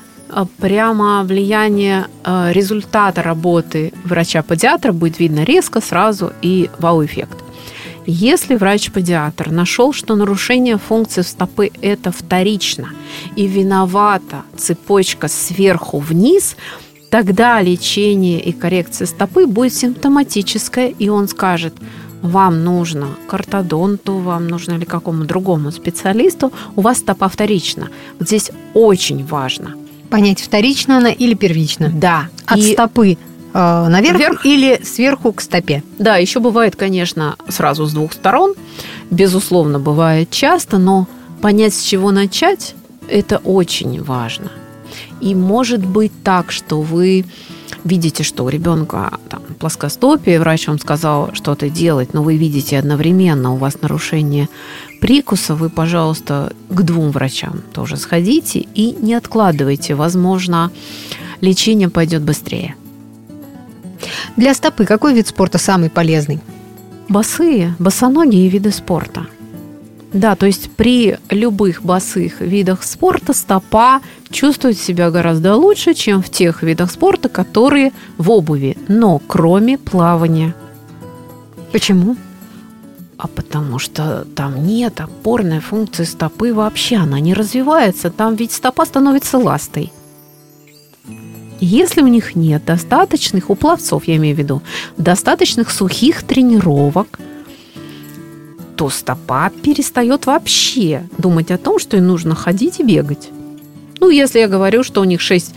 прямо 0.43 1.23
влияние 1.23 2.07
а, 2.23 2.51
результата 2.51 3.21
работы 3.23 3.93
врача-педиатра 4.03 4.91
будет 4.91 5.19
видно 5.19 5.43
резко, 5.43 5.81
сразу 5.81 6.33
и 6.41 6.69
вау-эффект. 6.79 7.37
Если 8.05 8.55
врач-педиатр 8.55 9.49
нашел, 9.49 9.93
что 9.93 10.15
нарушение 10.15 10.77
функции 10.77 11.21
стопы– 11.21 11.71
это 11.81 12.11
вторично, 12.11 12.89
и 13.35 13.47
виновата 13.47 14.43
цепочка 14.57 15.27
сверху 15.27 15.99
вниз, 15.99 16.55
тогда 17.09 17.61
лечение 17.61 18.39
и 18.41 18.51
коррекция 18.51 19.07
стопы 19.07 19.47
будет 19.47 19.73
симптоматическое, 19.73 20.89
и 20.89 21.09
он 21.09 21.27
скажет– 21.27 21.73
вам 22.25 22.63
нужно 22.63 23.07
к 23.27 23.33
ортодонту, 23.33 24.17
вам 24.17 24.47
нужно 24.47 24.73
или 24.73 24.85
какому 24.85 25.25
другому 25.25 25.71
специалисту, 25.71 26.51
у 26.75 26.81
вас 26.81 26.97
стопа 26.97 27.29
вторична. 27.29 27.89
Вот 28.17 28.27
здесь 28.27 28.51
очень 28.73 29.23
важно. 29.25 29.75
Понять, 30.09 30.41
вторично 30.41 30.97
она 30.97 31.11
или 31.11 31.33
первично. 31.33 31.91
Да. 31.93 32.29
От 32.45 32.59
и... 32.59 32.73
стопы 32.73 33.17
э, 33.53 33.87
наверх 33.87 34.19
Вверх. 34.19 34.45
или 34.45 34.81
сверху 34.83 35.33
к 35.33 35.41
стопе. 35.41 35.83
Да, 35.99 36.17
еще 36.17 36.39
бывает, 36.39 36.75
конечно, 36.75 37.35
сразу 37.47 37.85
с 37.85 37.93
двух 37.93 38.13
сторон. 38.13 38.53
Безусловно, 39.11 39.79
бывает 39.79 40.29
часто, 40.31 40.77
но 40.77 41.07
понять, 41.41 41.73
с 41.73 41.81
чего 41.81 42.11
начать, 42.11 42.75
это 43.09 43.37
очень 43.37 44.01
важно. 44.01 44.51
И 45.21 45.35
может 45.35 45.85
быть 45.85 46.11
так, 46.23 46.51
что 46.51 46.81
вы 46.81 47.25
видите, 47.85 48.23
что 48.23 48.43
у 48.43 48.49
ребенка 48.49 49.19
там, 49.29 49.43
плоскостопие, 49.59 50.39
врач 50.39 50.67
вам 50.67 50.79
сказал 50.79 51.29
что-то 51.33 51.69
делать, 51.69 52.13
но 52.13 52.23
вы 52.23 52.35
видите 52.35 52.77
одновременно 52.77 53.53
у 53.53 53.57
вас 53.57 53.81
нарушение 53.81 54.49
прикуса, 54.99 55.55
вы, 55.55 55.69
пожалуйста, 55.69 56.53
к 56.69 56.81
двум 56.81 57.11
врачам 57.11 57.61
тоже 57.73 57.95
сходите 57.95 58.59
и 58.59 58.91
не 58.99 59.13
откладывайте. 59.13 59.95
Возможно, 59.95 60.71
лечение 61.41 61.89
пойдет 61.89 62.23
быстрее. 62.23 62.75
Для 64.35 64.53
стопы 64.53 64.85
какой 64.85 65.13
вид 65.13 65.27
спорта 65.27 65.57
самый 65.57 65.89
полезный? 65.89 66.41
Босые, 67.07 67.75
босоногие 67.79 68.49
виды 68.49 68.71
спорта. 68.71 69.27
Да, 70.15 70.37
то 70.37 70.45
есть 70.45 70.71
при 70.71 71.17
любых 71.29 71.83
босых 71.83 72.39
видах 72.39 72.83
спорта 72.83 73.33
стопа 73.33 73.99
чувствует 74.31 74.79
себя 74.79 75.11
гораздо 75.11 75.57
лучше, 75.57 75.93
чем 75.93 76.21
в 76.21 76.29
тех 76.29 76.63
видах 76.63 76.89
спорта, 76.89 77.27
которые 77.27 77.91
в 78.17 78.31
обуви, 78.31 78.77
но 78.87 79.19
кроме 79.19 79.77
плавания. 79.77 80.55
Почему? 81.73 82.15
А 83.17 83.27
потому 83.27 83.77
что 83.77 84.25
там 84.37 84.65
нет 84.65 85.01
опорной 85.01 85.59
функции 85.59 86.05
стопы 86.05 86.53
вообще, 86.53 86.95
она 86.95 87.19
не 87.19 87.33
развивается, 87.33 88.09
там 88.09 88.35
ведь 88.35 88.53
стопа 88.53 88.85
становится 88.85 89.37
ластой. 89.37 89.91
Если 91.59 92.01
у 92.01 92.07
них 92.07 92.37
нет 92.37 92.63
достаточных, 92.63 93.49
у 93.49 93.55
пловцов 93.55 94.05
я 94.05 94.15
имею 94.15 94.37
в 94.37 94.39
виду, 94.39 94.61
достаточных 94.95 95.71
сухих 95.71 96.23
тренировок, 96.23 97.19
то 98.75 98.89
стопа 98.89 99.51
перестает 99.61 100.25
вообще 100.25 101.03
думать 101.17 101.51
о 101.51 101.57
том, 101.57 101.79
что 101.79 101.97
им 101.97 102.07
нужно 102.07 102.35
ходить 102.35 102.79
и 102.79 102.83
бегать. 102.83 103.29
Ну, 103.99 104.09
если 104.09 104.39
я 104.39 104.47
говорю, 104.47 104.83
что 104.83 105.01
у 105.01 105.03
них 105.05 105.21
6, 105.21 105.53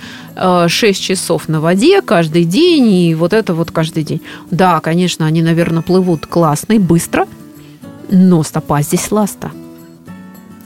6 0.69 0.83
э, 0.83 0.93
часов 1.03 1.49
на 1.49 1.61
воде 1.61 2.01
каждый 2.01 2.45
день, 2.45 2.87
и 2.87 3.15
вот 3.15 3.33
это 3.33 3.53
вот 3.53 3.71
каждый 3.71 4.05
день. 4.05 4.23
Да, 4.51 4.81
конечно, 4.81 5.27
они, 5.27 5.43
наверное, 5.43 5.83
плывут 5.83 6.27
классно 6.27 6.75
и 6.75 6.79
быстро, 6.79 7.27
но 8.11 8.43
стопа 8.43 8.83
здесь 8.83 9.11
ласта. 9.11 9.51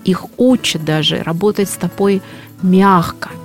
Их 0.05 0.27
учат 0.37 0.85
даже 0.85 1.23
работать 1.23 1.69
стопой 1.69 2.21
мягко– 2.63 3.31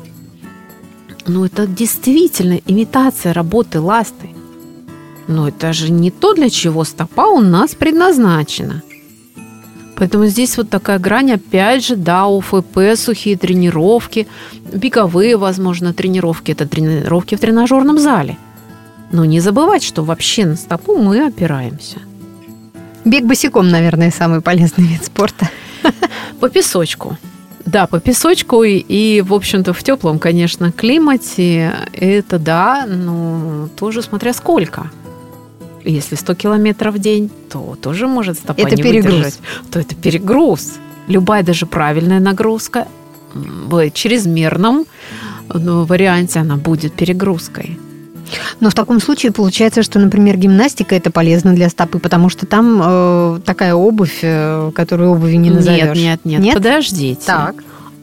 ну, 1.28 1.44
это 1.44 1.68
действительно 1.68 2.62
имитация 2.66 3.34
работы 3.34 3.82
ласты. 3.82 4.30
Но 5.28 5.50
это 5.50 5.74
же 5.74 5.92
не 5.92 6.10
то, 6.10 6.34
для 6.34 6.50
чего 6.50 6.86
стопа 6.86 7.28
у 7.28 7.42
нас 7.42 7.76
предназначена. 7.76 8.82
Поэтому 9.98 10.28
здесь 10.28 10.58
вот 10.58 10.70
такая 10.70 11.00
грань, 11.00 11.32
опять 11.32 11.84
же, 11.84 11.96
да, 11.96 12.28
УФП, 12.28 12.96
сухие 12.96 13.36
тренировки, 13.36 14.28
беговые, 14.72 15.38
возможно, 15.38 15.92
тренировки. 15.92 16.52
Это 16.52 16.68
тренировки 16.68 17.34
в 17.34 17.40
тренажерном 17.40 17.98
зале. 17.98 18.38
Но 19.12 19.26
не 19.26 19.40
забывать, 19.40 19.84
что 19.84 20.04
вообще 20.04 20.46
на 20.46 20.56
стопу 20.56 20.98
мы 20.98 21.26
опираемся. 21.26 21.98
Бег 23.06 23.26
босиком, 23.26 23.70
наверное, 23.70 24.12
самый 24.12 24.42
полезный 24.42 24.86
вид 24.86 25.04
спорта. 25.04 25.50
По 26.40 26.50
песочку. 26.50 27.18
Да, 27.66 27.86
по 27.86 28.00
песочку 28.00 28.64
и, 28.64 28.78
и, 28.78 29.22
в 29.22 29.34
общем-то, 29.34 29.74
в 29.74 29.84
теплом, 29.84 30.20
конечно, 30.20 30.72
климате 30.72 31.74
это 31.92 32.40
да, 32.40 32.86
но 32.88 33.68
тоже 33.76 34.02
смотря 34.02 34.32
сколько. 34.32 34.90
Если 35.88 36.16
100 36.16 36.36
километров 36.36 36.96
в 36.96 37.00
день, 37.00 37.32
то 37.50 37.78
тоже 37.82 38.08
может 38.08 38.38
стопа 38.38 38.60
это 38.60 38.76
не 38.76 38.84
перегруз. 38.84 39.14
выдержать. 39.14 39.40
То 39.72 39.80
это 39.80 39.96
перегруз. 39.96 40.74
Любая 41.08 41.44
даже 41.44 41.66
правильная 41.66 42.20
нагрузка 42.20 42.88
в 43.34 43.90
чрезмерном 43.92 44.86
ну, 45.54 45.86
варианте 45.86 46.40
она 46.40 46.58
будет 46.58 46.94
перегрузкой. 46.94 47.80
Но 48.60 48.70
в 48.70 48.74
таком 48.74 49.00
случае 49.00 49.32
получается, 49.32 49.84
что, 49.84 50.00
например, 50.00 50.38
гимнастика 50.38 50.96
это 50.96 51.12
полезно 51.12 51.54
для 51.54 51.70
стопы, 51.70 52.00
потому 52.00 52.30
что 52.30 52.46
там 52.46 52.82
э, 52.84 53.40
такая 53.46 53.74
обувь, 53.74 54.20
э, 54.22 54.72
которую 54.76 55.12
обуви 55.12 55.36
не 55.36 55.50
назовешь. 55.50 55.96
Нет, 55.96 55.96
нет, 55.96 56.26
нет, 56.26 56.42
нет? 56.42 56.54
подождите. 56.56 57.22
Так. 57.26 57.56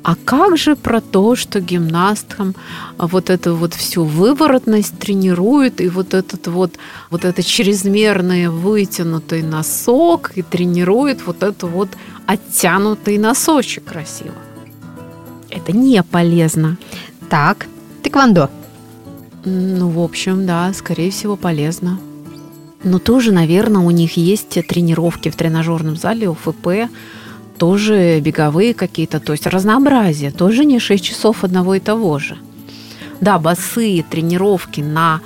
А 0.04 0.16
как 0.16 0.58
же 0.58 0.76
про 0.76 1.00
то, 1.00 1.34
что 1.34 1.61
гимнасткам 1.61 2.54
вот 2.99 3.30
эту 3.30 3.56
вот 3.56 3.73
всю 3.73 4.04
выворотность 4.04 4.99
тренирует, 4.99 5.80
и 5.80 5.88
вот 5.88 6.12
этот 6.12 6.46
вот, 6.46 6.75
вот 7.11 7.25
это 7.25 7.42
чрезмерный 7.42 8.50
вытянутый 8.50 9.42
носок, 9.42 10.32
и 10.34 10.42
тренирует 10.42 11.26
вот 11.26 11.42
это 11.42 11.66
вот 11.66 11.88
оттянутый 12.26 13.16
носочек 13.16 13.84
красиво? 13.84 14.34
Это 15.49 15.73
не 15.73 16.02
полезно. 16.02 16.76
Так, 17.30 17.66
тэквондо. 18.02 18.50
Ну, 19.46 19.88
в 19.88 20.00
общем, 20.00 20.44
да, 20.44 20.70
скорее 20.75 21.11
всего, 21.11 21.37
полезно. 21.37 21.99
Но 22.82 22.99
тоже, 22.99 23.32
наверное, 23.32 23.80
у 23.80 23.90
них 23.90 24.18
есть 24.18 24.58
тренировки 24.68 25.30
в 25.30 25.37
тренажерном 25.37 25.96
зале 25.96 26.28
УФП, 26.28 26.90
тоже 27.58 28.20
беговые 28.20 28.75
какие-то, 28.75 29.20
то 29.20 29.32
есть 29.32 29.46
разнообразие, 29.46 30.30
тоже 30.30 30.64
не 30.64 30.78
6 30.78 31.04
часов 31.04 31.44
одного 31.44 31.75
и 31.75 31.80
того 31.80 32.18
же. 32.18 32.37
Да, 33.20 33.38
босые 33.38 34.02
тренировки 34.02 34.80
на 34.80 35.20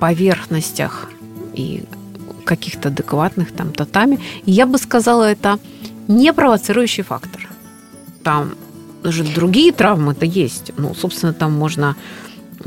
поверхностях 0.00 1.10
и 1.54 1.84
каких-то 2.44 2.88
адекватных 2.88 3.52
там 3.52 3.72
татами, 3.72 4.20
я 4.44 4.66
бы 4.66 4.78
сказала, 4.78 5.24
это 5.24 5.58
не 6.08 6.32
провоцирующий 6.32 7.02
фактор. 7.02 7.48
Там 8.22 8.54
даже 9.02 9.24
другие 9.24 9.72
травмы-то 9.72 10.26
есть. 10.26 10.72
Ну, 10.76 10.94
собственно, 10.94 11.32
там 11.32 11.52
можно 11.52 11.96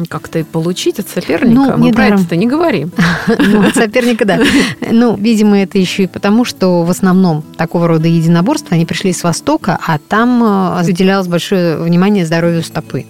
как-то 0.09 0.43
получить 0.43 0.99
от 0.99 1.09
соперника. 1.09 1.55
Ну, 1.55 1.77
Мы 1.77 1.91
про 1.91 2.07
это 2.07 2.35
не 2.35 2.47
говорим. 2.47 2.91
Ну, 3.27 3.65
от 3.65 3.75
соперника, 3.75 4.25
да. 4.25 4.39
Ну, 4.91 5.15
видимо, 5.15 5.57
это 5.59 5.77
еще 5.77 6.03
и 6.03 6.07
потому, 6.07 6.45
что 6.45 6.83
в 6.83 6.89
основном 6.89 7.43
такого 7.57 7.87
рода 7.87 8.07
единоборства, 8.07 8.75
они 8.75 8.85
пришли 8.85 9.13
с 9.13 9.23
Востока, 9.23 9.79
а 9.85 9.97
там 9.99 10.43
э, 10.43 10.89
уделялось 10.89 11.27
большое 11.27 11.77
внимание 11.77 12.25
здоровью 12.25 12.63
стопы. 12.63 13.05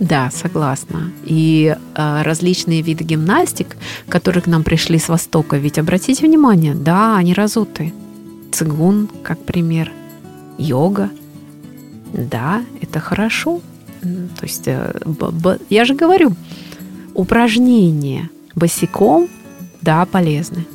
Да, 0.00 0.30
согласна. 0.32 1.12
И 1.24 1.76
э, 1.94 2.22
различные 2.22 2.80
виды 2.80 3.04
гимнастик, 3.04 3.76
которые 4.08 4.42
к 4.42 4.46
нам 4.46 4.62
пришли 4.62 4.98
с 4.98 5.08
Востока, 5.08 5.58
ведь 5.58 5.78
обратите 5.78 6.26
внимание, 6.26 6.74
да, 6.74 7.16
они 7.16 7.34
разуты. 7.34 7.92
Цигун, 8.50 9.08
как 9.22 9.38
пример, 9.44 9.92
йога. 10.58 11.10
Да, 12.12 12.62
это 12.80 12.98
хорошо, 12.98 13.60
то 14.00 14.42
есть, 14.42 14.64
э, 14.66 14.92
я 15.68 15.84
же 15.84 15.94
говорю, 15.94 16.32
упражнения 17.14 18.30
босиком, 18.54 19.28
да, 19.82 20.04
полезны. 20.06 20.66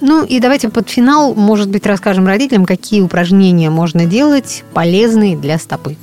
Ну 0.00 0.24
и 0.24 0.40
давайте 0.40 0.68
под 0.68 0.88
финал, 0.88 1.34
может 1.34 1.68
быть, 1.68 1.86
расскажем 1.86 2.26
родителям, 2.26 2.66
какие 2.66 3.00
упражнения 3.00 3.70
можно 3.70 4.06
делать 4.06 4.64
полезные 4.72 5.36
для 5.36 5.58
стопы. 5.58 5.96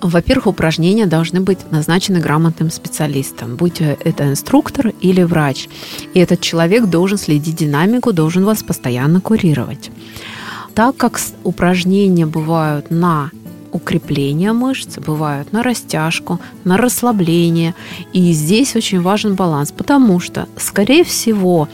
Во-первых, 0.00 0.48
упражнения 0.48 1.06
должны 1.06 1.40
быть 1.40 1.70
назначены 1.70 2.20
грамотным 2.20 2.70
специалистом, 2.70 3.56
будь 3.56 3.80
это 3.80 4.28
инструктор 4.28 4.92
или 5.00 5.22
врач. 5.22 5.68
И 6.12 6.20
этот 6.20 6.40
человек 6.40 6.86
должен 6.86 7.16
следить 7.16 7.56
динамику, 7.56 8.12
должен 8.12 8.44
вас 8.44 8.62
постоянно 8.62 9.22
курировать. 9.22 9.90
Так 10.74 10.96
как 10.96 11.18
упражнения 11.42 12.26
бывают 12.26 12.90
на 12.90 13.30
укрепления 13.74 14.52
мышц, 14.52 14.98
бывают 14.98 15.52
на 15.52 15.62
растяжку, 15.62 16.40
на 16.62 16.76
расслабление. 16.76 17.74
И 18.12 18.32
здесь 18.32 18.76
очень 18.76 19.02
важен 19.02 19.34
баланс, 19.34 19.72
потому 19.72 20.20
что, 20.20 20.48
скорее 20.56 21.02
всего, 21.02 21.68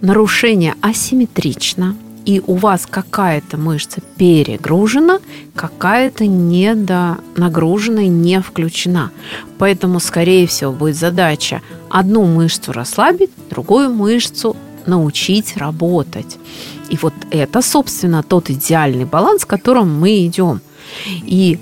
нарушение 0.00 0.76
асимметрично, 0.80 1.96
и 2.24 2.40
у 2.46 2.54
вас 2.54 2.86
какая-то 2.88 3.56
мышца 3.58 4.00
перегружена, 4.16 5.18
какая-то 5.56 6.24
недонагружена 6.24 8.02
и 8.02 8.08
не 8.08 8.40
включена. 8.40 9.10
Поэтому, 9.58 9.98
скорее 9.98 10.46
всего, 10.46 10.70
будет 10.70 10.96
задача 10.96 11.62
одну 11.90 12.24
мышцу 12.26 12.70
расслабить, 12.70 13.30
другую 13.50 13.92
мышцу 13.92 14.56
научить 14.86 15.56
работать. 15.56 16.38
И 16.90 16.96
вот 17.02 17.14
это, 17.32 17.60
собственно, 17.60 18.22
тот 18.22 18.50
идеальный 18.50 19.04
баланс, 19.04 19.44
к 19.44 19.48
которому 19.48 19.98
мы 19.98 20.24
идем– 20.24 20.60
и 21.06 21.58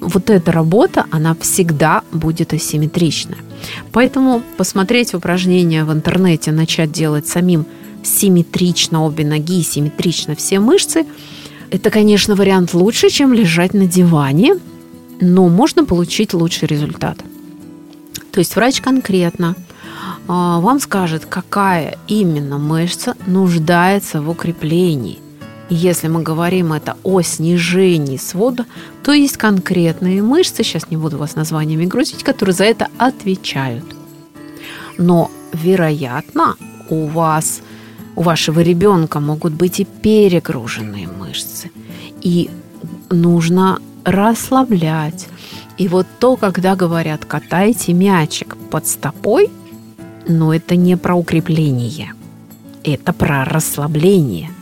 вот 0.00 0.30
эта 0.30 0.52
работа, 0.52 1.06
она 1.10 1.34
всегда 1.40 2.02
будет 2.12 2.52
асимметричная. 2.52 3.38
Поэтому 3.92 4.42
посмотреть 4.56 5.14
упражнения 5.14 5.84
в 5.84 5.92
интернете, 5.92 6.52
начать 6.52 6.92
делать 6.92 7.26
самим 7.26 7.66
симметрично 8.02 9.04
обе 9.04 9.24
ноги, 9.24 9.62
симметрично 9.62 10.36
все 10.36 10.60
мышцы, 10.60 11.06
это, 11.70 11.90
конечно, 11.90 12.36
вариант 12.36 12.74
лучше, 12.74 13.10
чем 13.10 13.32
лежать 13.32 13.74
на 13.74 13.86
диване, 13.86 14.54
но 15.20 15.48
можно 15.48 15.84
получить 15.84 16.32
лучший 16.34 16.68
результат. 16.68 17.18
То 18.30 18.38
есть 18.38 18.54
врач 18.54 18.80
конкретно 18.80 19.56
а, 20.28 20.60
вам 20.60 20.78
скажет, 20.78 21.26
какая 21.26 21.98
именно 22.06 22.58
мышца 22.58 23.16
нуждается 23.26 24.20
в 24.20 24.30
укреплении. 24.30 25.18
Если 25.68 26.06
мы 26.06 26.22
говорим 26.22 26.72
это 26.72 26.96
о 27.02 27.22
снижении 27.22 28.18
свода, 28.18 28.66
то 29.02 29.12
есть 29.12 29.36
конкретные 29.36 30.22
мышцы, 30.22 30.62
сейчас 30.62 30.90
не 30.90 30.96
буду 30.96 31.18
вас 31.18 31.34
названиями 31.34 31.86
грузить, 31.86 32.22
которые 32.22 32.54
за 32.54 32.64
это 32.64 32.86
отвечают. 32.98 33.84
Но, 34.96 35.30
вероятно, 35.52 36.54
у 36.88 37.06
вас, 37.06 37.62
у 38.14 38.22
вашего 38.22 38.60
ребенка 38.60 39.18
могут 39.18 39.54
быть 39.54 39.80
и 39.80 39.84
перегруженные 39.84 41.08
мышцы. 41.08 41.72
И 42.22 42.48
нужно 43.10 43.80
расслаблять. 44.04 45.26
И 45.78 45.88
вот 45.88 46.06
то, 46.20 46.36
когда 46.36 46.76
говорят, 46.76 47.24
катайте 47.24 47.92
мячик 47.92 48.56
под 48.70 48.86
стопой, 48.86 49.50
но 50.28 50.54
это 50.54 50.76
не 50.76 50.96
про 50.96 51.16
укрепление, 51.16 52.14
это 52.84 53.12
про 53.12 53.44
расслабление– 53.44 54.50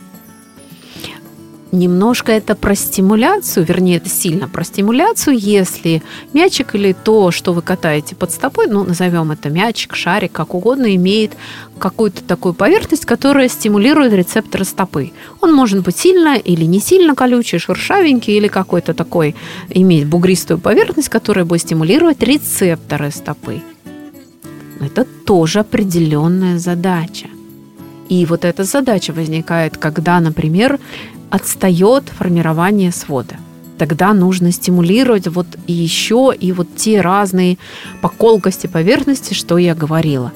немножко 1.75 2.31
это 2.31 2.55
про 2.55 2.75
стимуляцию, 2.75 3.65
вернее, 3.65 3.97
это 3.97 4.09
сильно 4.09 4.47
про 4.47 4.63
стимуляцию, 4.63 5.37
если 5.37 6.01
мячик 6.33 6.75
или 6.75 6.93
то, 6.93 7.31
что 7.31 7.53
вы 7.53 7.61
катаете 7.61 8.15
под 8.15 8.31
стопой, 8.31 8.67
ну, 8.67 8.83
назовем 8.83 9.31
это 9.31 9.49
мячик, 9.49 9.95
шарик, 9.95 10.31
как 10.31 10.53
угодно, 10.53 10.95
имеет 10.95 11.33
какую-то 11.77 12.23
такую 12.23 12.53
поверхность, 12.53 13.05
которая 13.05 13.49
стимулирует 13.49 14.13
рецепторы 14.13 14.65
стопы. 14.65 15.11
Он 15.41 15.53
может 15.53 15.83
быть 15.83 15.97
сильно 15.97 16.35
или 16.35 16.65
не 16.65 16.79
сильно 16.79 17.15
колючий, 17.15 17.59
шершавенький, 17.59 18.35
или 18.35 18.47
какой-то 18.47 18.93
такой, 18.93 19.35
иметь 19.69 20.07
бугристую 20.07 20.59
поверхность, 20.59 21.09
которая 21.09 21.45
будет 21.45 21.61
стимулировать 21.61 22.21
рецепторы 22.23 23.11
стопы. 23.11 23.61
Это 24.79 25.05
тоже 25.25 25.59
определенная 25.59 26.59
задача. 26.59 27.27
И 28.09 28.25
вот 28.25 28.45
эта 28.45 28.63
задача 28.63 29.13
возникает, 29.13 29.77
когда, 29.77 30.19
например, 30.19 30.79
отстает 31.35 32.05
формирование 32.07 32.93
свода. 32.93 33.35
Тогда 33.77 34.13
нужно 34.13 34.53
стимулировать 34.53 35.27
вот 35.27 35.47
и 35.67 35.73
еще 35.73 36.33
и 36.39 36.53
вот 36.53 36.67
те 36.77 37.01
разные 37.01 37.57
по 38.01 38.07
колкости 38.07 38.67
поверхности, 38.67 39.33
что 39.33 39.57
я 39.57 39.75
говорила. 39.75 40.31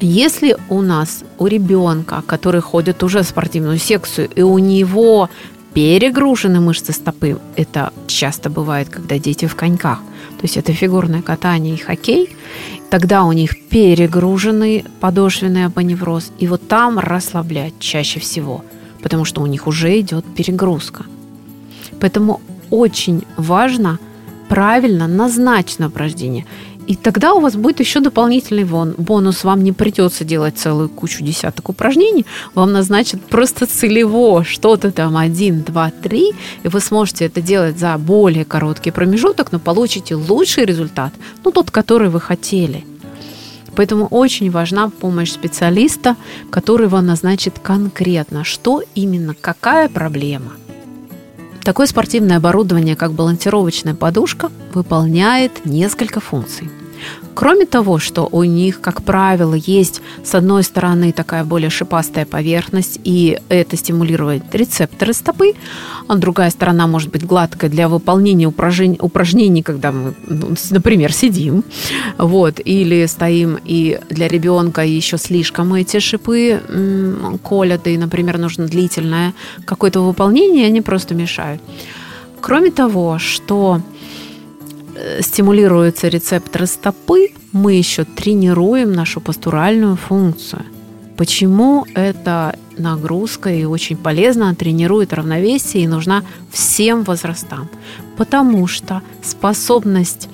Если 0.00 0.56
у 0.70 0.80
нас 0.80 1.24
у 1.38 1.46
ребенка, 1.46 2.22
который 2.26 2.62
ходит 2.62 3.02
уже 3.02 3.22
в 3.22 3.26
спортивную 3.26 3.76
секцию, 3.78 4.30
и 4.34 4.40
у 4.40 4.56
него 4.56 5.28
перегружены 5.74 6.60
мышцы 6.60 6.92
стопы, 6.92 7.38
это 7.54 7.92
часто 8.06 8.48
бывает, 8.48 8.88
когда 8.88 9.18
дети 9.18 9.44
в 9.44 9.56
коньках, 9.56 9.98
то 10.38 10.44
есть 10.44 10.56
это 10.56 10.72
фигурное 10.72 11.20
катание 11.20 11.74
и 11.74 11.76
хоккей, 11.76 12.34
тогда 12.88 13.24
у 13.24 13.32
них 13.32 13.68
перегруженный 13.68 14.86
подошвенный 15.00 15.66
абоневроз, 15.66 16.32
и 16.38 16.46
вот 16.46 16.66
там 16.66 16.98
расслаблять 16.98 17.74
чаще 17.78 18.20
всего– 18.20 18.64
потому 19.02 19.24
что 19.24 19.42
у 19.42 19.46
них 19.46 19.66
уже 19.66 19.98
идет 20.00 20.24
перегрузка. 20.36 21.04
Поэтому 22.00 22.40
очень 22.70 23.24
важно 23.36 23.98
правильно 24.48 25.06
назначить 25.06 25.80
упражнение. 25.80 26.46
И 26.86 26.96
тогда 26.96 27.34
у 27.34 27.40
вас 27.40 27.54
будет 27.54 27.78
еще 27.78 28.00
дополнительный 28.00 28.64
вон, 28.64 28.94
бонус. 28.98 29.44
Вам 29.44 29.62
не 29.62 29.70
придется 29.72 30.24
делать 30.24 30.58
целую 30.58 30.88
кучу 30.88 31.22
десяток 31.22 31.68
упражнений. 31.68 32.26
Вам 32.54 32.72
назначат 32.72 33.20
просто 33.22 33.66
целево 33.66 34.44
что-то 34.44 34.90
там 34.90 35.16
один, 35.16 35.62
два, 35.62 35.92
три. 36.02 36.32
И 36.64 36.68
вы 36.68 36.80
сможете 36.80 37.26
это 37.26 37.40
делать 37.40 37.78
за 37.78 37.96
более 37.96 38.44
короткий 38.44 38.90
промежуток, 38.90 39.52
но 39.52 39.60
получите 39.60 40.16
лучший 40.16 40.64
результат. 40.64 41.12
Ну, 41.44 41.52
тот, 41.52 41.70
который 41.70 42.08
вы 42.08 42.20
хотели. 42.20 42.84
Поэтому 43.80 44.08
очень 44.08 44.50
важна 44.50 44.90
помощь 44.90 45.30
специалиста, 45.30 46.16
который 46.50 46.86
вам 46.86 47.06
назначит 47.06 47.58
конкретно, 47.60 48.44
что 48.44 48.82
именно, 48.94 49.32
какая 49.32 49.88
проблема. 49.88 50.52
Такое 51.64 51.86
спортивное 51.86 52.36
оборудование, 52.36 52.94
как 52.94 53.12
балансировочная 53.12 53.94
подушка, 53.94 54.50
выполняет 54.74 55.64
несколько 55.64 56.20
функций. 56.20 56.68
Кроме 57.34 57.64
того, 57.64 57.98
что 57.98 58.28
у 58.30 58.44
них, 58.44 58.80
как 58.80 59.02
правило, 59.02 59.54
есть 59.54 60.02
с 60.24 60.34
одной 60.34 60.62
стороны 60.62 61.12
такая 61.12 61.44
более 61.44 61.70
шипастая 61.70 62.26
поверхность, 62.26 63.00
и 63.04 63.38
это 63.48 63.76
стимулирует 63.76 64.54
рецепторы 64.54 65.12
стопы, 65.12 65.54
а 66.08 66.16
другая 66.16 66.50
сторона 66.50 66.86
может 66.86 67.10
быть 67.10 67.24
гладкая 67.24 67.70
для 67.70 67.88
выполнения 67.88 68.46
упражнений, 68.46 68.98
упражнений 69.00 69.62
когда 69.62 69.92
мы, 69.92 70.14
ну, 70.26 70.54
например, 70.70 71.12
сидим, 71.12 71.64
вот, 72.18 72.60
или 72.64 73.06
стоим, 73.06 73.58
и 73.64 73.98
для 74.10 74.28
ребенка 74.28 74.82
еще 74.84 75.18
слишком 75.18 75.72
эти 75.74 75.98
шипы 76.00 76.60
м, 76.68 77.38
колят, 77.42 77.86
и, 77.86 77.96
например, 77.96 78.38
нужно 78.38 78.66
длительное 78.66 79.34
какое-то 79.64 80.00
выполнение, 80.00 80.66
они 80.66 80.80
просто 80.80 81.14
мешают. 81.14 81.62
Кроме 82.40 82.70
того, 82.70 83.18
что 83.18 83.80
стимулируются 85.20 86.08
рецепторы 86.08 86.66
стопы, 86.66 87.28
мы 87.52 87.74
еще 87.74 88.04
тренируем 88.04 88.92
нашу 88.92 89.20
постуральную 89.20 89.96
функцию. 89.96 90.62
Почему 91.16 91.86
эта 91.94 92.56
нагрузка 92.78 93.50
и 93.50 93.64
очень 93.64 93.96
полезно 93.96 94.54
тренирует 94.54 95.12
равновесие 95.12 95.84
и 95.84 95.88
нужна 95.88 96.22
всем 96.50 97.02
возрастам? 97.04 97.68
Потому 98.16 98.66
что 98.66 99.02
способность 99.22 100.28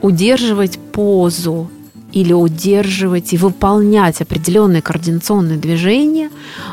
удерживать 0.00 0.78
позу 0.78 1.70
или 2.12 2.32
удерживать 2.32 3.32
и 3.32 3.36
выполнять 3.36 4.20
определенные 4.20 4.82
координационные 4.82 5.58
движения, 5.58 6.30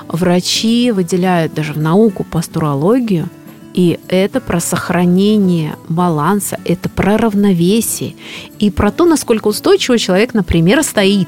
врачи 0.07 0.91
выделяют 0.91 1.53
даже 1.53 1.73
в 1.73 1.79
науку 1.79 2.23
постурологию 2.23 3.29
и 3.77 3.99
это 4.07 4.41
про 4.41 4.59
сохранение 4.59 5.75
баланса, 5.87 6.59
это 6.65 6.89
про 6.89 7.15
равновесие 7.15 8.15
и 8.57 8.71
про 8.71 8.91
то, 8.91 9.05
насколько 9.05 9.49
устойчиво 9.49 9.99
человек, 9.99 10.33
например, 10.33 10.81
стоит. 10.81 11.27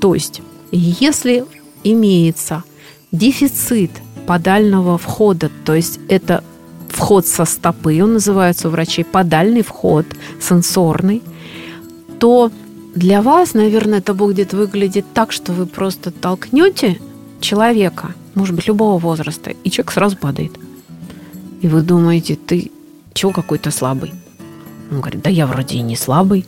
То 0.00 0.14
есть, 0.14 0.42
если 0.72 1.44
имеется 1.84 2.64
дефицит 3.12 3.92
подального 4.26 4.98
входа, 4.98 5.48
то 5.64 5.72
есть 5.72 6.00
это 6.08 6.42
вход 6.88 7.28
со 7.28 7.44
стопы, 7.44 8.02
он 8.02 8.14
называется 8.14 8.66
у 8.66 8.72
врачей 8.72 9.04
подальный 9.04 9.62
вход, 9.62 10.04
сенсорный, 10.40 11.22
то 12.18 12.50
для 12.96 13.22
вас, 13.22 13.54
наверное, 13.54 13.98
это 14.00 14.14
будет 14.14 14.52
выглядеть 14.52 15.04
так, 15.14 15.30
что 15.30 15.52
вы 15.52 15.66
просто 15.66 16.10
толкнете 16.10 16.98
человека, 17.40 18.16
может 18.34 18.56
быть, 18.56 18.66
любого 18.66 18.98
возраста, 18.98 19.52
и 19.62 19.70
человек 19.70 19.92
сразу 19.92 20.16
падает– 20.16 20.50
и 21.60 21.68
вы 21.68 21.82
думаете, 21.82 22.36
ты 22.36 22.70
чего 23.12 23.32
какой-то 23.32 23.70
слабый? 23.70 24.12
Он 24.90 25.00
говорит, 25.00 25.22
да 25.22 25.30
я 25.30 25.46
вроде 25.46 25.78
и 25.78 25.82
не 25.82 25.96
слабый. 25.96 26.46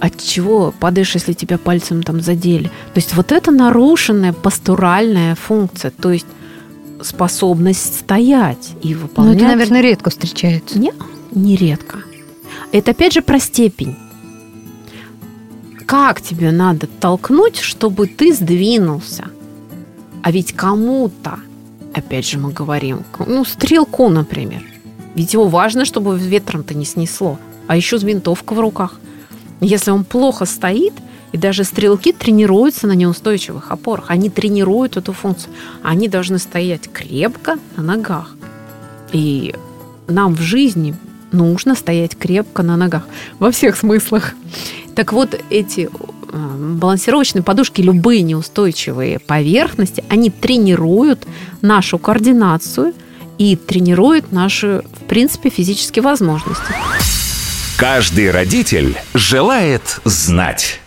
От 0.00 0.20
чего 0.22 0.72
падаешь, 0.78 1.14
если 1.14 1.34
тебя 1.34 1.58
пальцем 1.58 2.02
там 2.02 2.20
задели? 2.20 2.68
То 2.68 2.96
есть 2.96 3.14
вот 3.14 3.32
это 3.32 3.50
нарушенная 3.50 4.32
постуральная 4.32 5.34
функция, 5.34 5.90
то 5.90 6.10
есть 6.10 6.26
способность 7.02 8.00
стоять 8.00 8.72
и 8.82 8.94
выполнять. 8.94 9.36
Ну, 9.36 9.44
это, 9.44 9.56
наверное, 9.56 9.82
редко 9.82 10.10
встречается. 10.10 10.78
Не, 10.78 10.92
не 11.32 11.56
редко. 11.56 11.98
Это 12.72 12.92
опять 12.92 13.12
же 13.12 13.22
про 13.22 13.38
степень. 13.38 13.96
Как 15.86 16.22
тебе 16.22 16.50
надо 16.50 16.86
толкнуть, 16.86 17.58
чтобы 17.58 18.06
ты 18.06 18.32
сдвинулся? 18.32 19.26
А 20.22 20.32
ведь 20.32 20.54
кому-то 20.54 21.38
опять 21.94 22.28
же 22.28 22.38
мы 22.38 22.52
говорим, 22.52 23.04
ну, 23.26 23.44
стрелку, 23.44 24.08
например. 24.08 24.62
Ведь 25.14 25.32
его 25.32 25.48
важно, 25.48 25.84
чтобы 25.84 26.18
ветром-то 26.18 26.74
не 26.74 26.84
снесло. 26.84 27.38
А 27.66 27.76
еще 27.76 27.98
с 27.98 28.02
винтовкой 28.02 28.56
в 28.56 28.60
руках. 28.60 29.00
Если 29.60 29.90
он 29.90 30.04
плохо 30.04 30.44
стоит, 30.44 30.92
и 31.32 31.36
даже 31.36 31.64
стрелки 31.64 32.12
тренируются 32.12 32.86
на 32.86 32.92
неустойчивых 32.92 33.72
опорах. 33.72 34.04
Они 34.08 34.30
тренируют 34.30 34.96
эту 34.96 35.12
функцию. 35.12 35.52
Они 35.82 36.08
должны 36.08 36.38
стоять 36.38 36.88
крепко 36.92 37.56
на 37.76 37.82
ногах. 37.82 38.36
И 39.10 39.52
нам 40.06 40.36
в 40.36 40.40
жизни 40.40 40.94
нужно 41.32 41.74
стоять 41.74 42.16
крепко 42.16 42.62
на 42.62 42.76
ногах. 42.76 43.08
Во 43.40 43.50
всех 43.50 43.76
смыслах. 43.76 44.34
Так 44.94 45.12
вот, 45.12 45.36
эти 45.50 45.90
балансировочные 46.34 47.42
подушки, 47.42 47.80
любые 47.80 48.22
неустойчивые 48.22 49.18
поверхности, 49.18 50.04
они 50.08 50.30
тренируют 50.30 51.26
нашу 51.60 51.98
координацию 51.98 52.92
и 53.38 53.56
тренируют 53.56 54.32
наши, 54.32 54.82
в 55.00 55.04
принципе, 55.04 55.50
физические 55.50 56.02
возможности. 56.02 56.74
Каждый 57.76 58.30
родитель 58.30 58.96
желает 59.14 60.00
знать. 60.04 60.80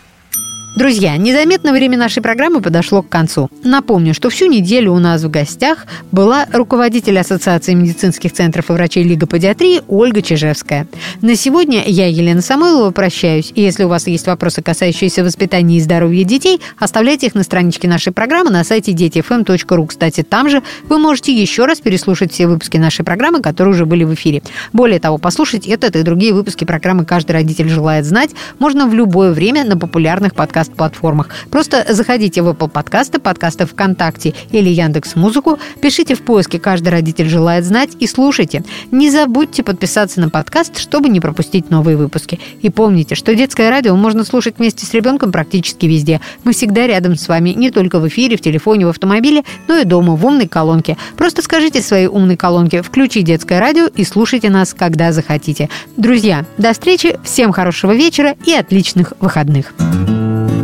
Друзья, 0.76 1.16
незаметно 1.16 1.72
время 1.72 1.96
нашей 1.96 2.22
программы 2.22 2.60
подошло 2.60 3.02
к 3.02 3.08
концу. 3.08 3.48
Напомню, 3.64 4.14
что 4.14 4.28
всю 4.28 4.46
неделю 4.46 4.92
у 4.92 4.98
нас 4.98 5.22
в 5.22 5.30
гостях 5.30 5.86
была 6.12 6.46
руководитель 6.52 7.18
Ассоциации 7.18 7.74
медицинских 7.74 8.32
центров 8.32 8.70
и 8.70 8.74
врачей 8.74 9.02
Лига 9.02 9.26
педиатрии 9.26 9.80
Ольга 9.88 10.22
Чижевская. 10.22 10.86
На 11.20 11.36
сегодня 11.36 11.82
я, 11.86 12.06
Елена 12.06 12.42
Самойлова, 12.42 12.90
прощаюсь. 12.90 13.50
И 13.54 13.62
если 13.62 13.84
у 13.84 13.88
вас 13.88 14.06
есть 14.06 14.26
вопросы, 14.26 14.62
касающиеся 14.62 15.24
воспитания 15.24 15.78
и 15.78 15.80
здоровья 15.80 16.22
детей, 16.22 16.60
оставляйте 16.78 17.26
их 17.26 17.34
на 17.34 17.42
страничке 17.42 17.88
нашей 17.88 18.12
программы 18.12 18.50
на 18.50 18.62
сайте 18.62 18.92
детифм.ру. 18.92 19.86
Кстати, 19.86 20.22
там 20.22 20.48
же 20.48 20.62
вы 20.84 20.98
можете 20.98 21.32
еще 21.32 21.64
раз 21.64 21.80
переслушать 21.80 22.32
все 22.32 22.46
выпуски 22.46 22.76
нашей 22.76 23.04
программы, 23.04 23.40
которые 23.40 23.74
уже 23.74 23.86
были 23.86 24.04
в 24.04 24.14
эфире. 24.14 24.42
Более 24.72 25.00
того, 25.00 25.18
послушать 25.18 25.66
этот 25.66 25.96
и 25.96 26.02
другие 26.02 26.34
выпуски 26.34 26.64
программы 26.64 27.04
«Каждый 27.04 27.32
родитель 27.32 27.68
желает 27.68 28.04
знать» 28.04 28.30
можно 28.58 28.86
в 28.86 28.94
любое 28.94 29.32
время 29.32 29.64
на 29.64 29.76
популярных 29.76 30.34
подкастах 30.34 30.57
подкаст-платформах. 30.58 31.28
Просто 31.50 31.86
заходите 31.88 32.42
в 32.42 32.48
Apple 32.48 32.68
подкасты, 32.68 33.18
подкасты 33.18 33.66
ВКонтакте 33.66 34.34
или 34.50 34.68
Яндекс 34.68 35.14
Музыку, 35.16 35.58
пишите 35.80 36.14
в 36.14 36.22
поиске 36.22 36.58
«Каждый 36.58 36.88
родитель 36.88 37.28
желает 37.28 37.64
знать» 37.64 37.90
и 38.00 38.06
слушайте. 38.06 38.64
Не 38.90 39.10
забудьте 39.10 39.62
подписаться 39.62 40.20
на 40.20 40.30
подкаст, 40.30 40.78
чтобы 40.78 41.08
не 41.08 41.20
пропустить 41.20 41.70
новые 41.70 41.96
выпуски. 41.96 42.40
И 42.62 42.70
помните, 42.70 43.14
что 43.14 43.34
детское 43.34 43.70
радио 43.70 43.94
можно 43.96 44.24
слушать 44.24 44.56
вместе 44.58 44.84
с 44.86 44.94
ребенком 44.94 45.30
практически 45.32 45.86
везде. 45.86 46.20
Мы 46.44 46.52
всегда 46.52 46.86
рядом 46.86 47.16
с 47.16 47.28
вами, 47.28 47.50
не 47.50 47.70
только 47.70 48.00
в 48.00 48.08
эфире, 48.08 48.36
в 48.36 48.40
телефоне, 48.40 48.86
в 48.86 48.90
автомобиле, 48.90 49.44
но 49.68 49.76
и 49.76 49.84
дома, 49.84 50.16
в 50.16 50.26
умной 50.26 50.48
колонке. 50.48 50.96
Просто 51.16 51.42
скажите 51.42 51.82
своей 51.82 52.08
умной 52.08 52.36
колонке 52.36 52.82
«Включи 52.82 53.22
детское 53.22 53.60
радио» 53.60 53.86
и 53.86 54.04
слушайте 54.04 54.50
нас, 54.50 54.74
когда 54.74 55.12
захотите. 55.12 55.68
Друзья, 55.96 56.44
до 56.56 56.72
встречи, 56.72 57.18
всем 57.22 57.52
хорошего 57.52 57.94
вечера 57.94 58.34
и 58.44 58.52
отличных 58.52 59.12
выходных. 59.20 59.74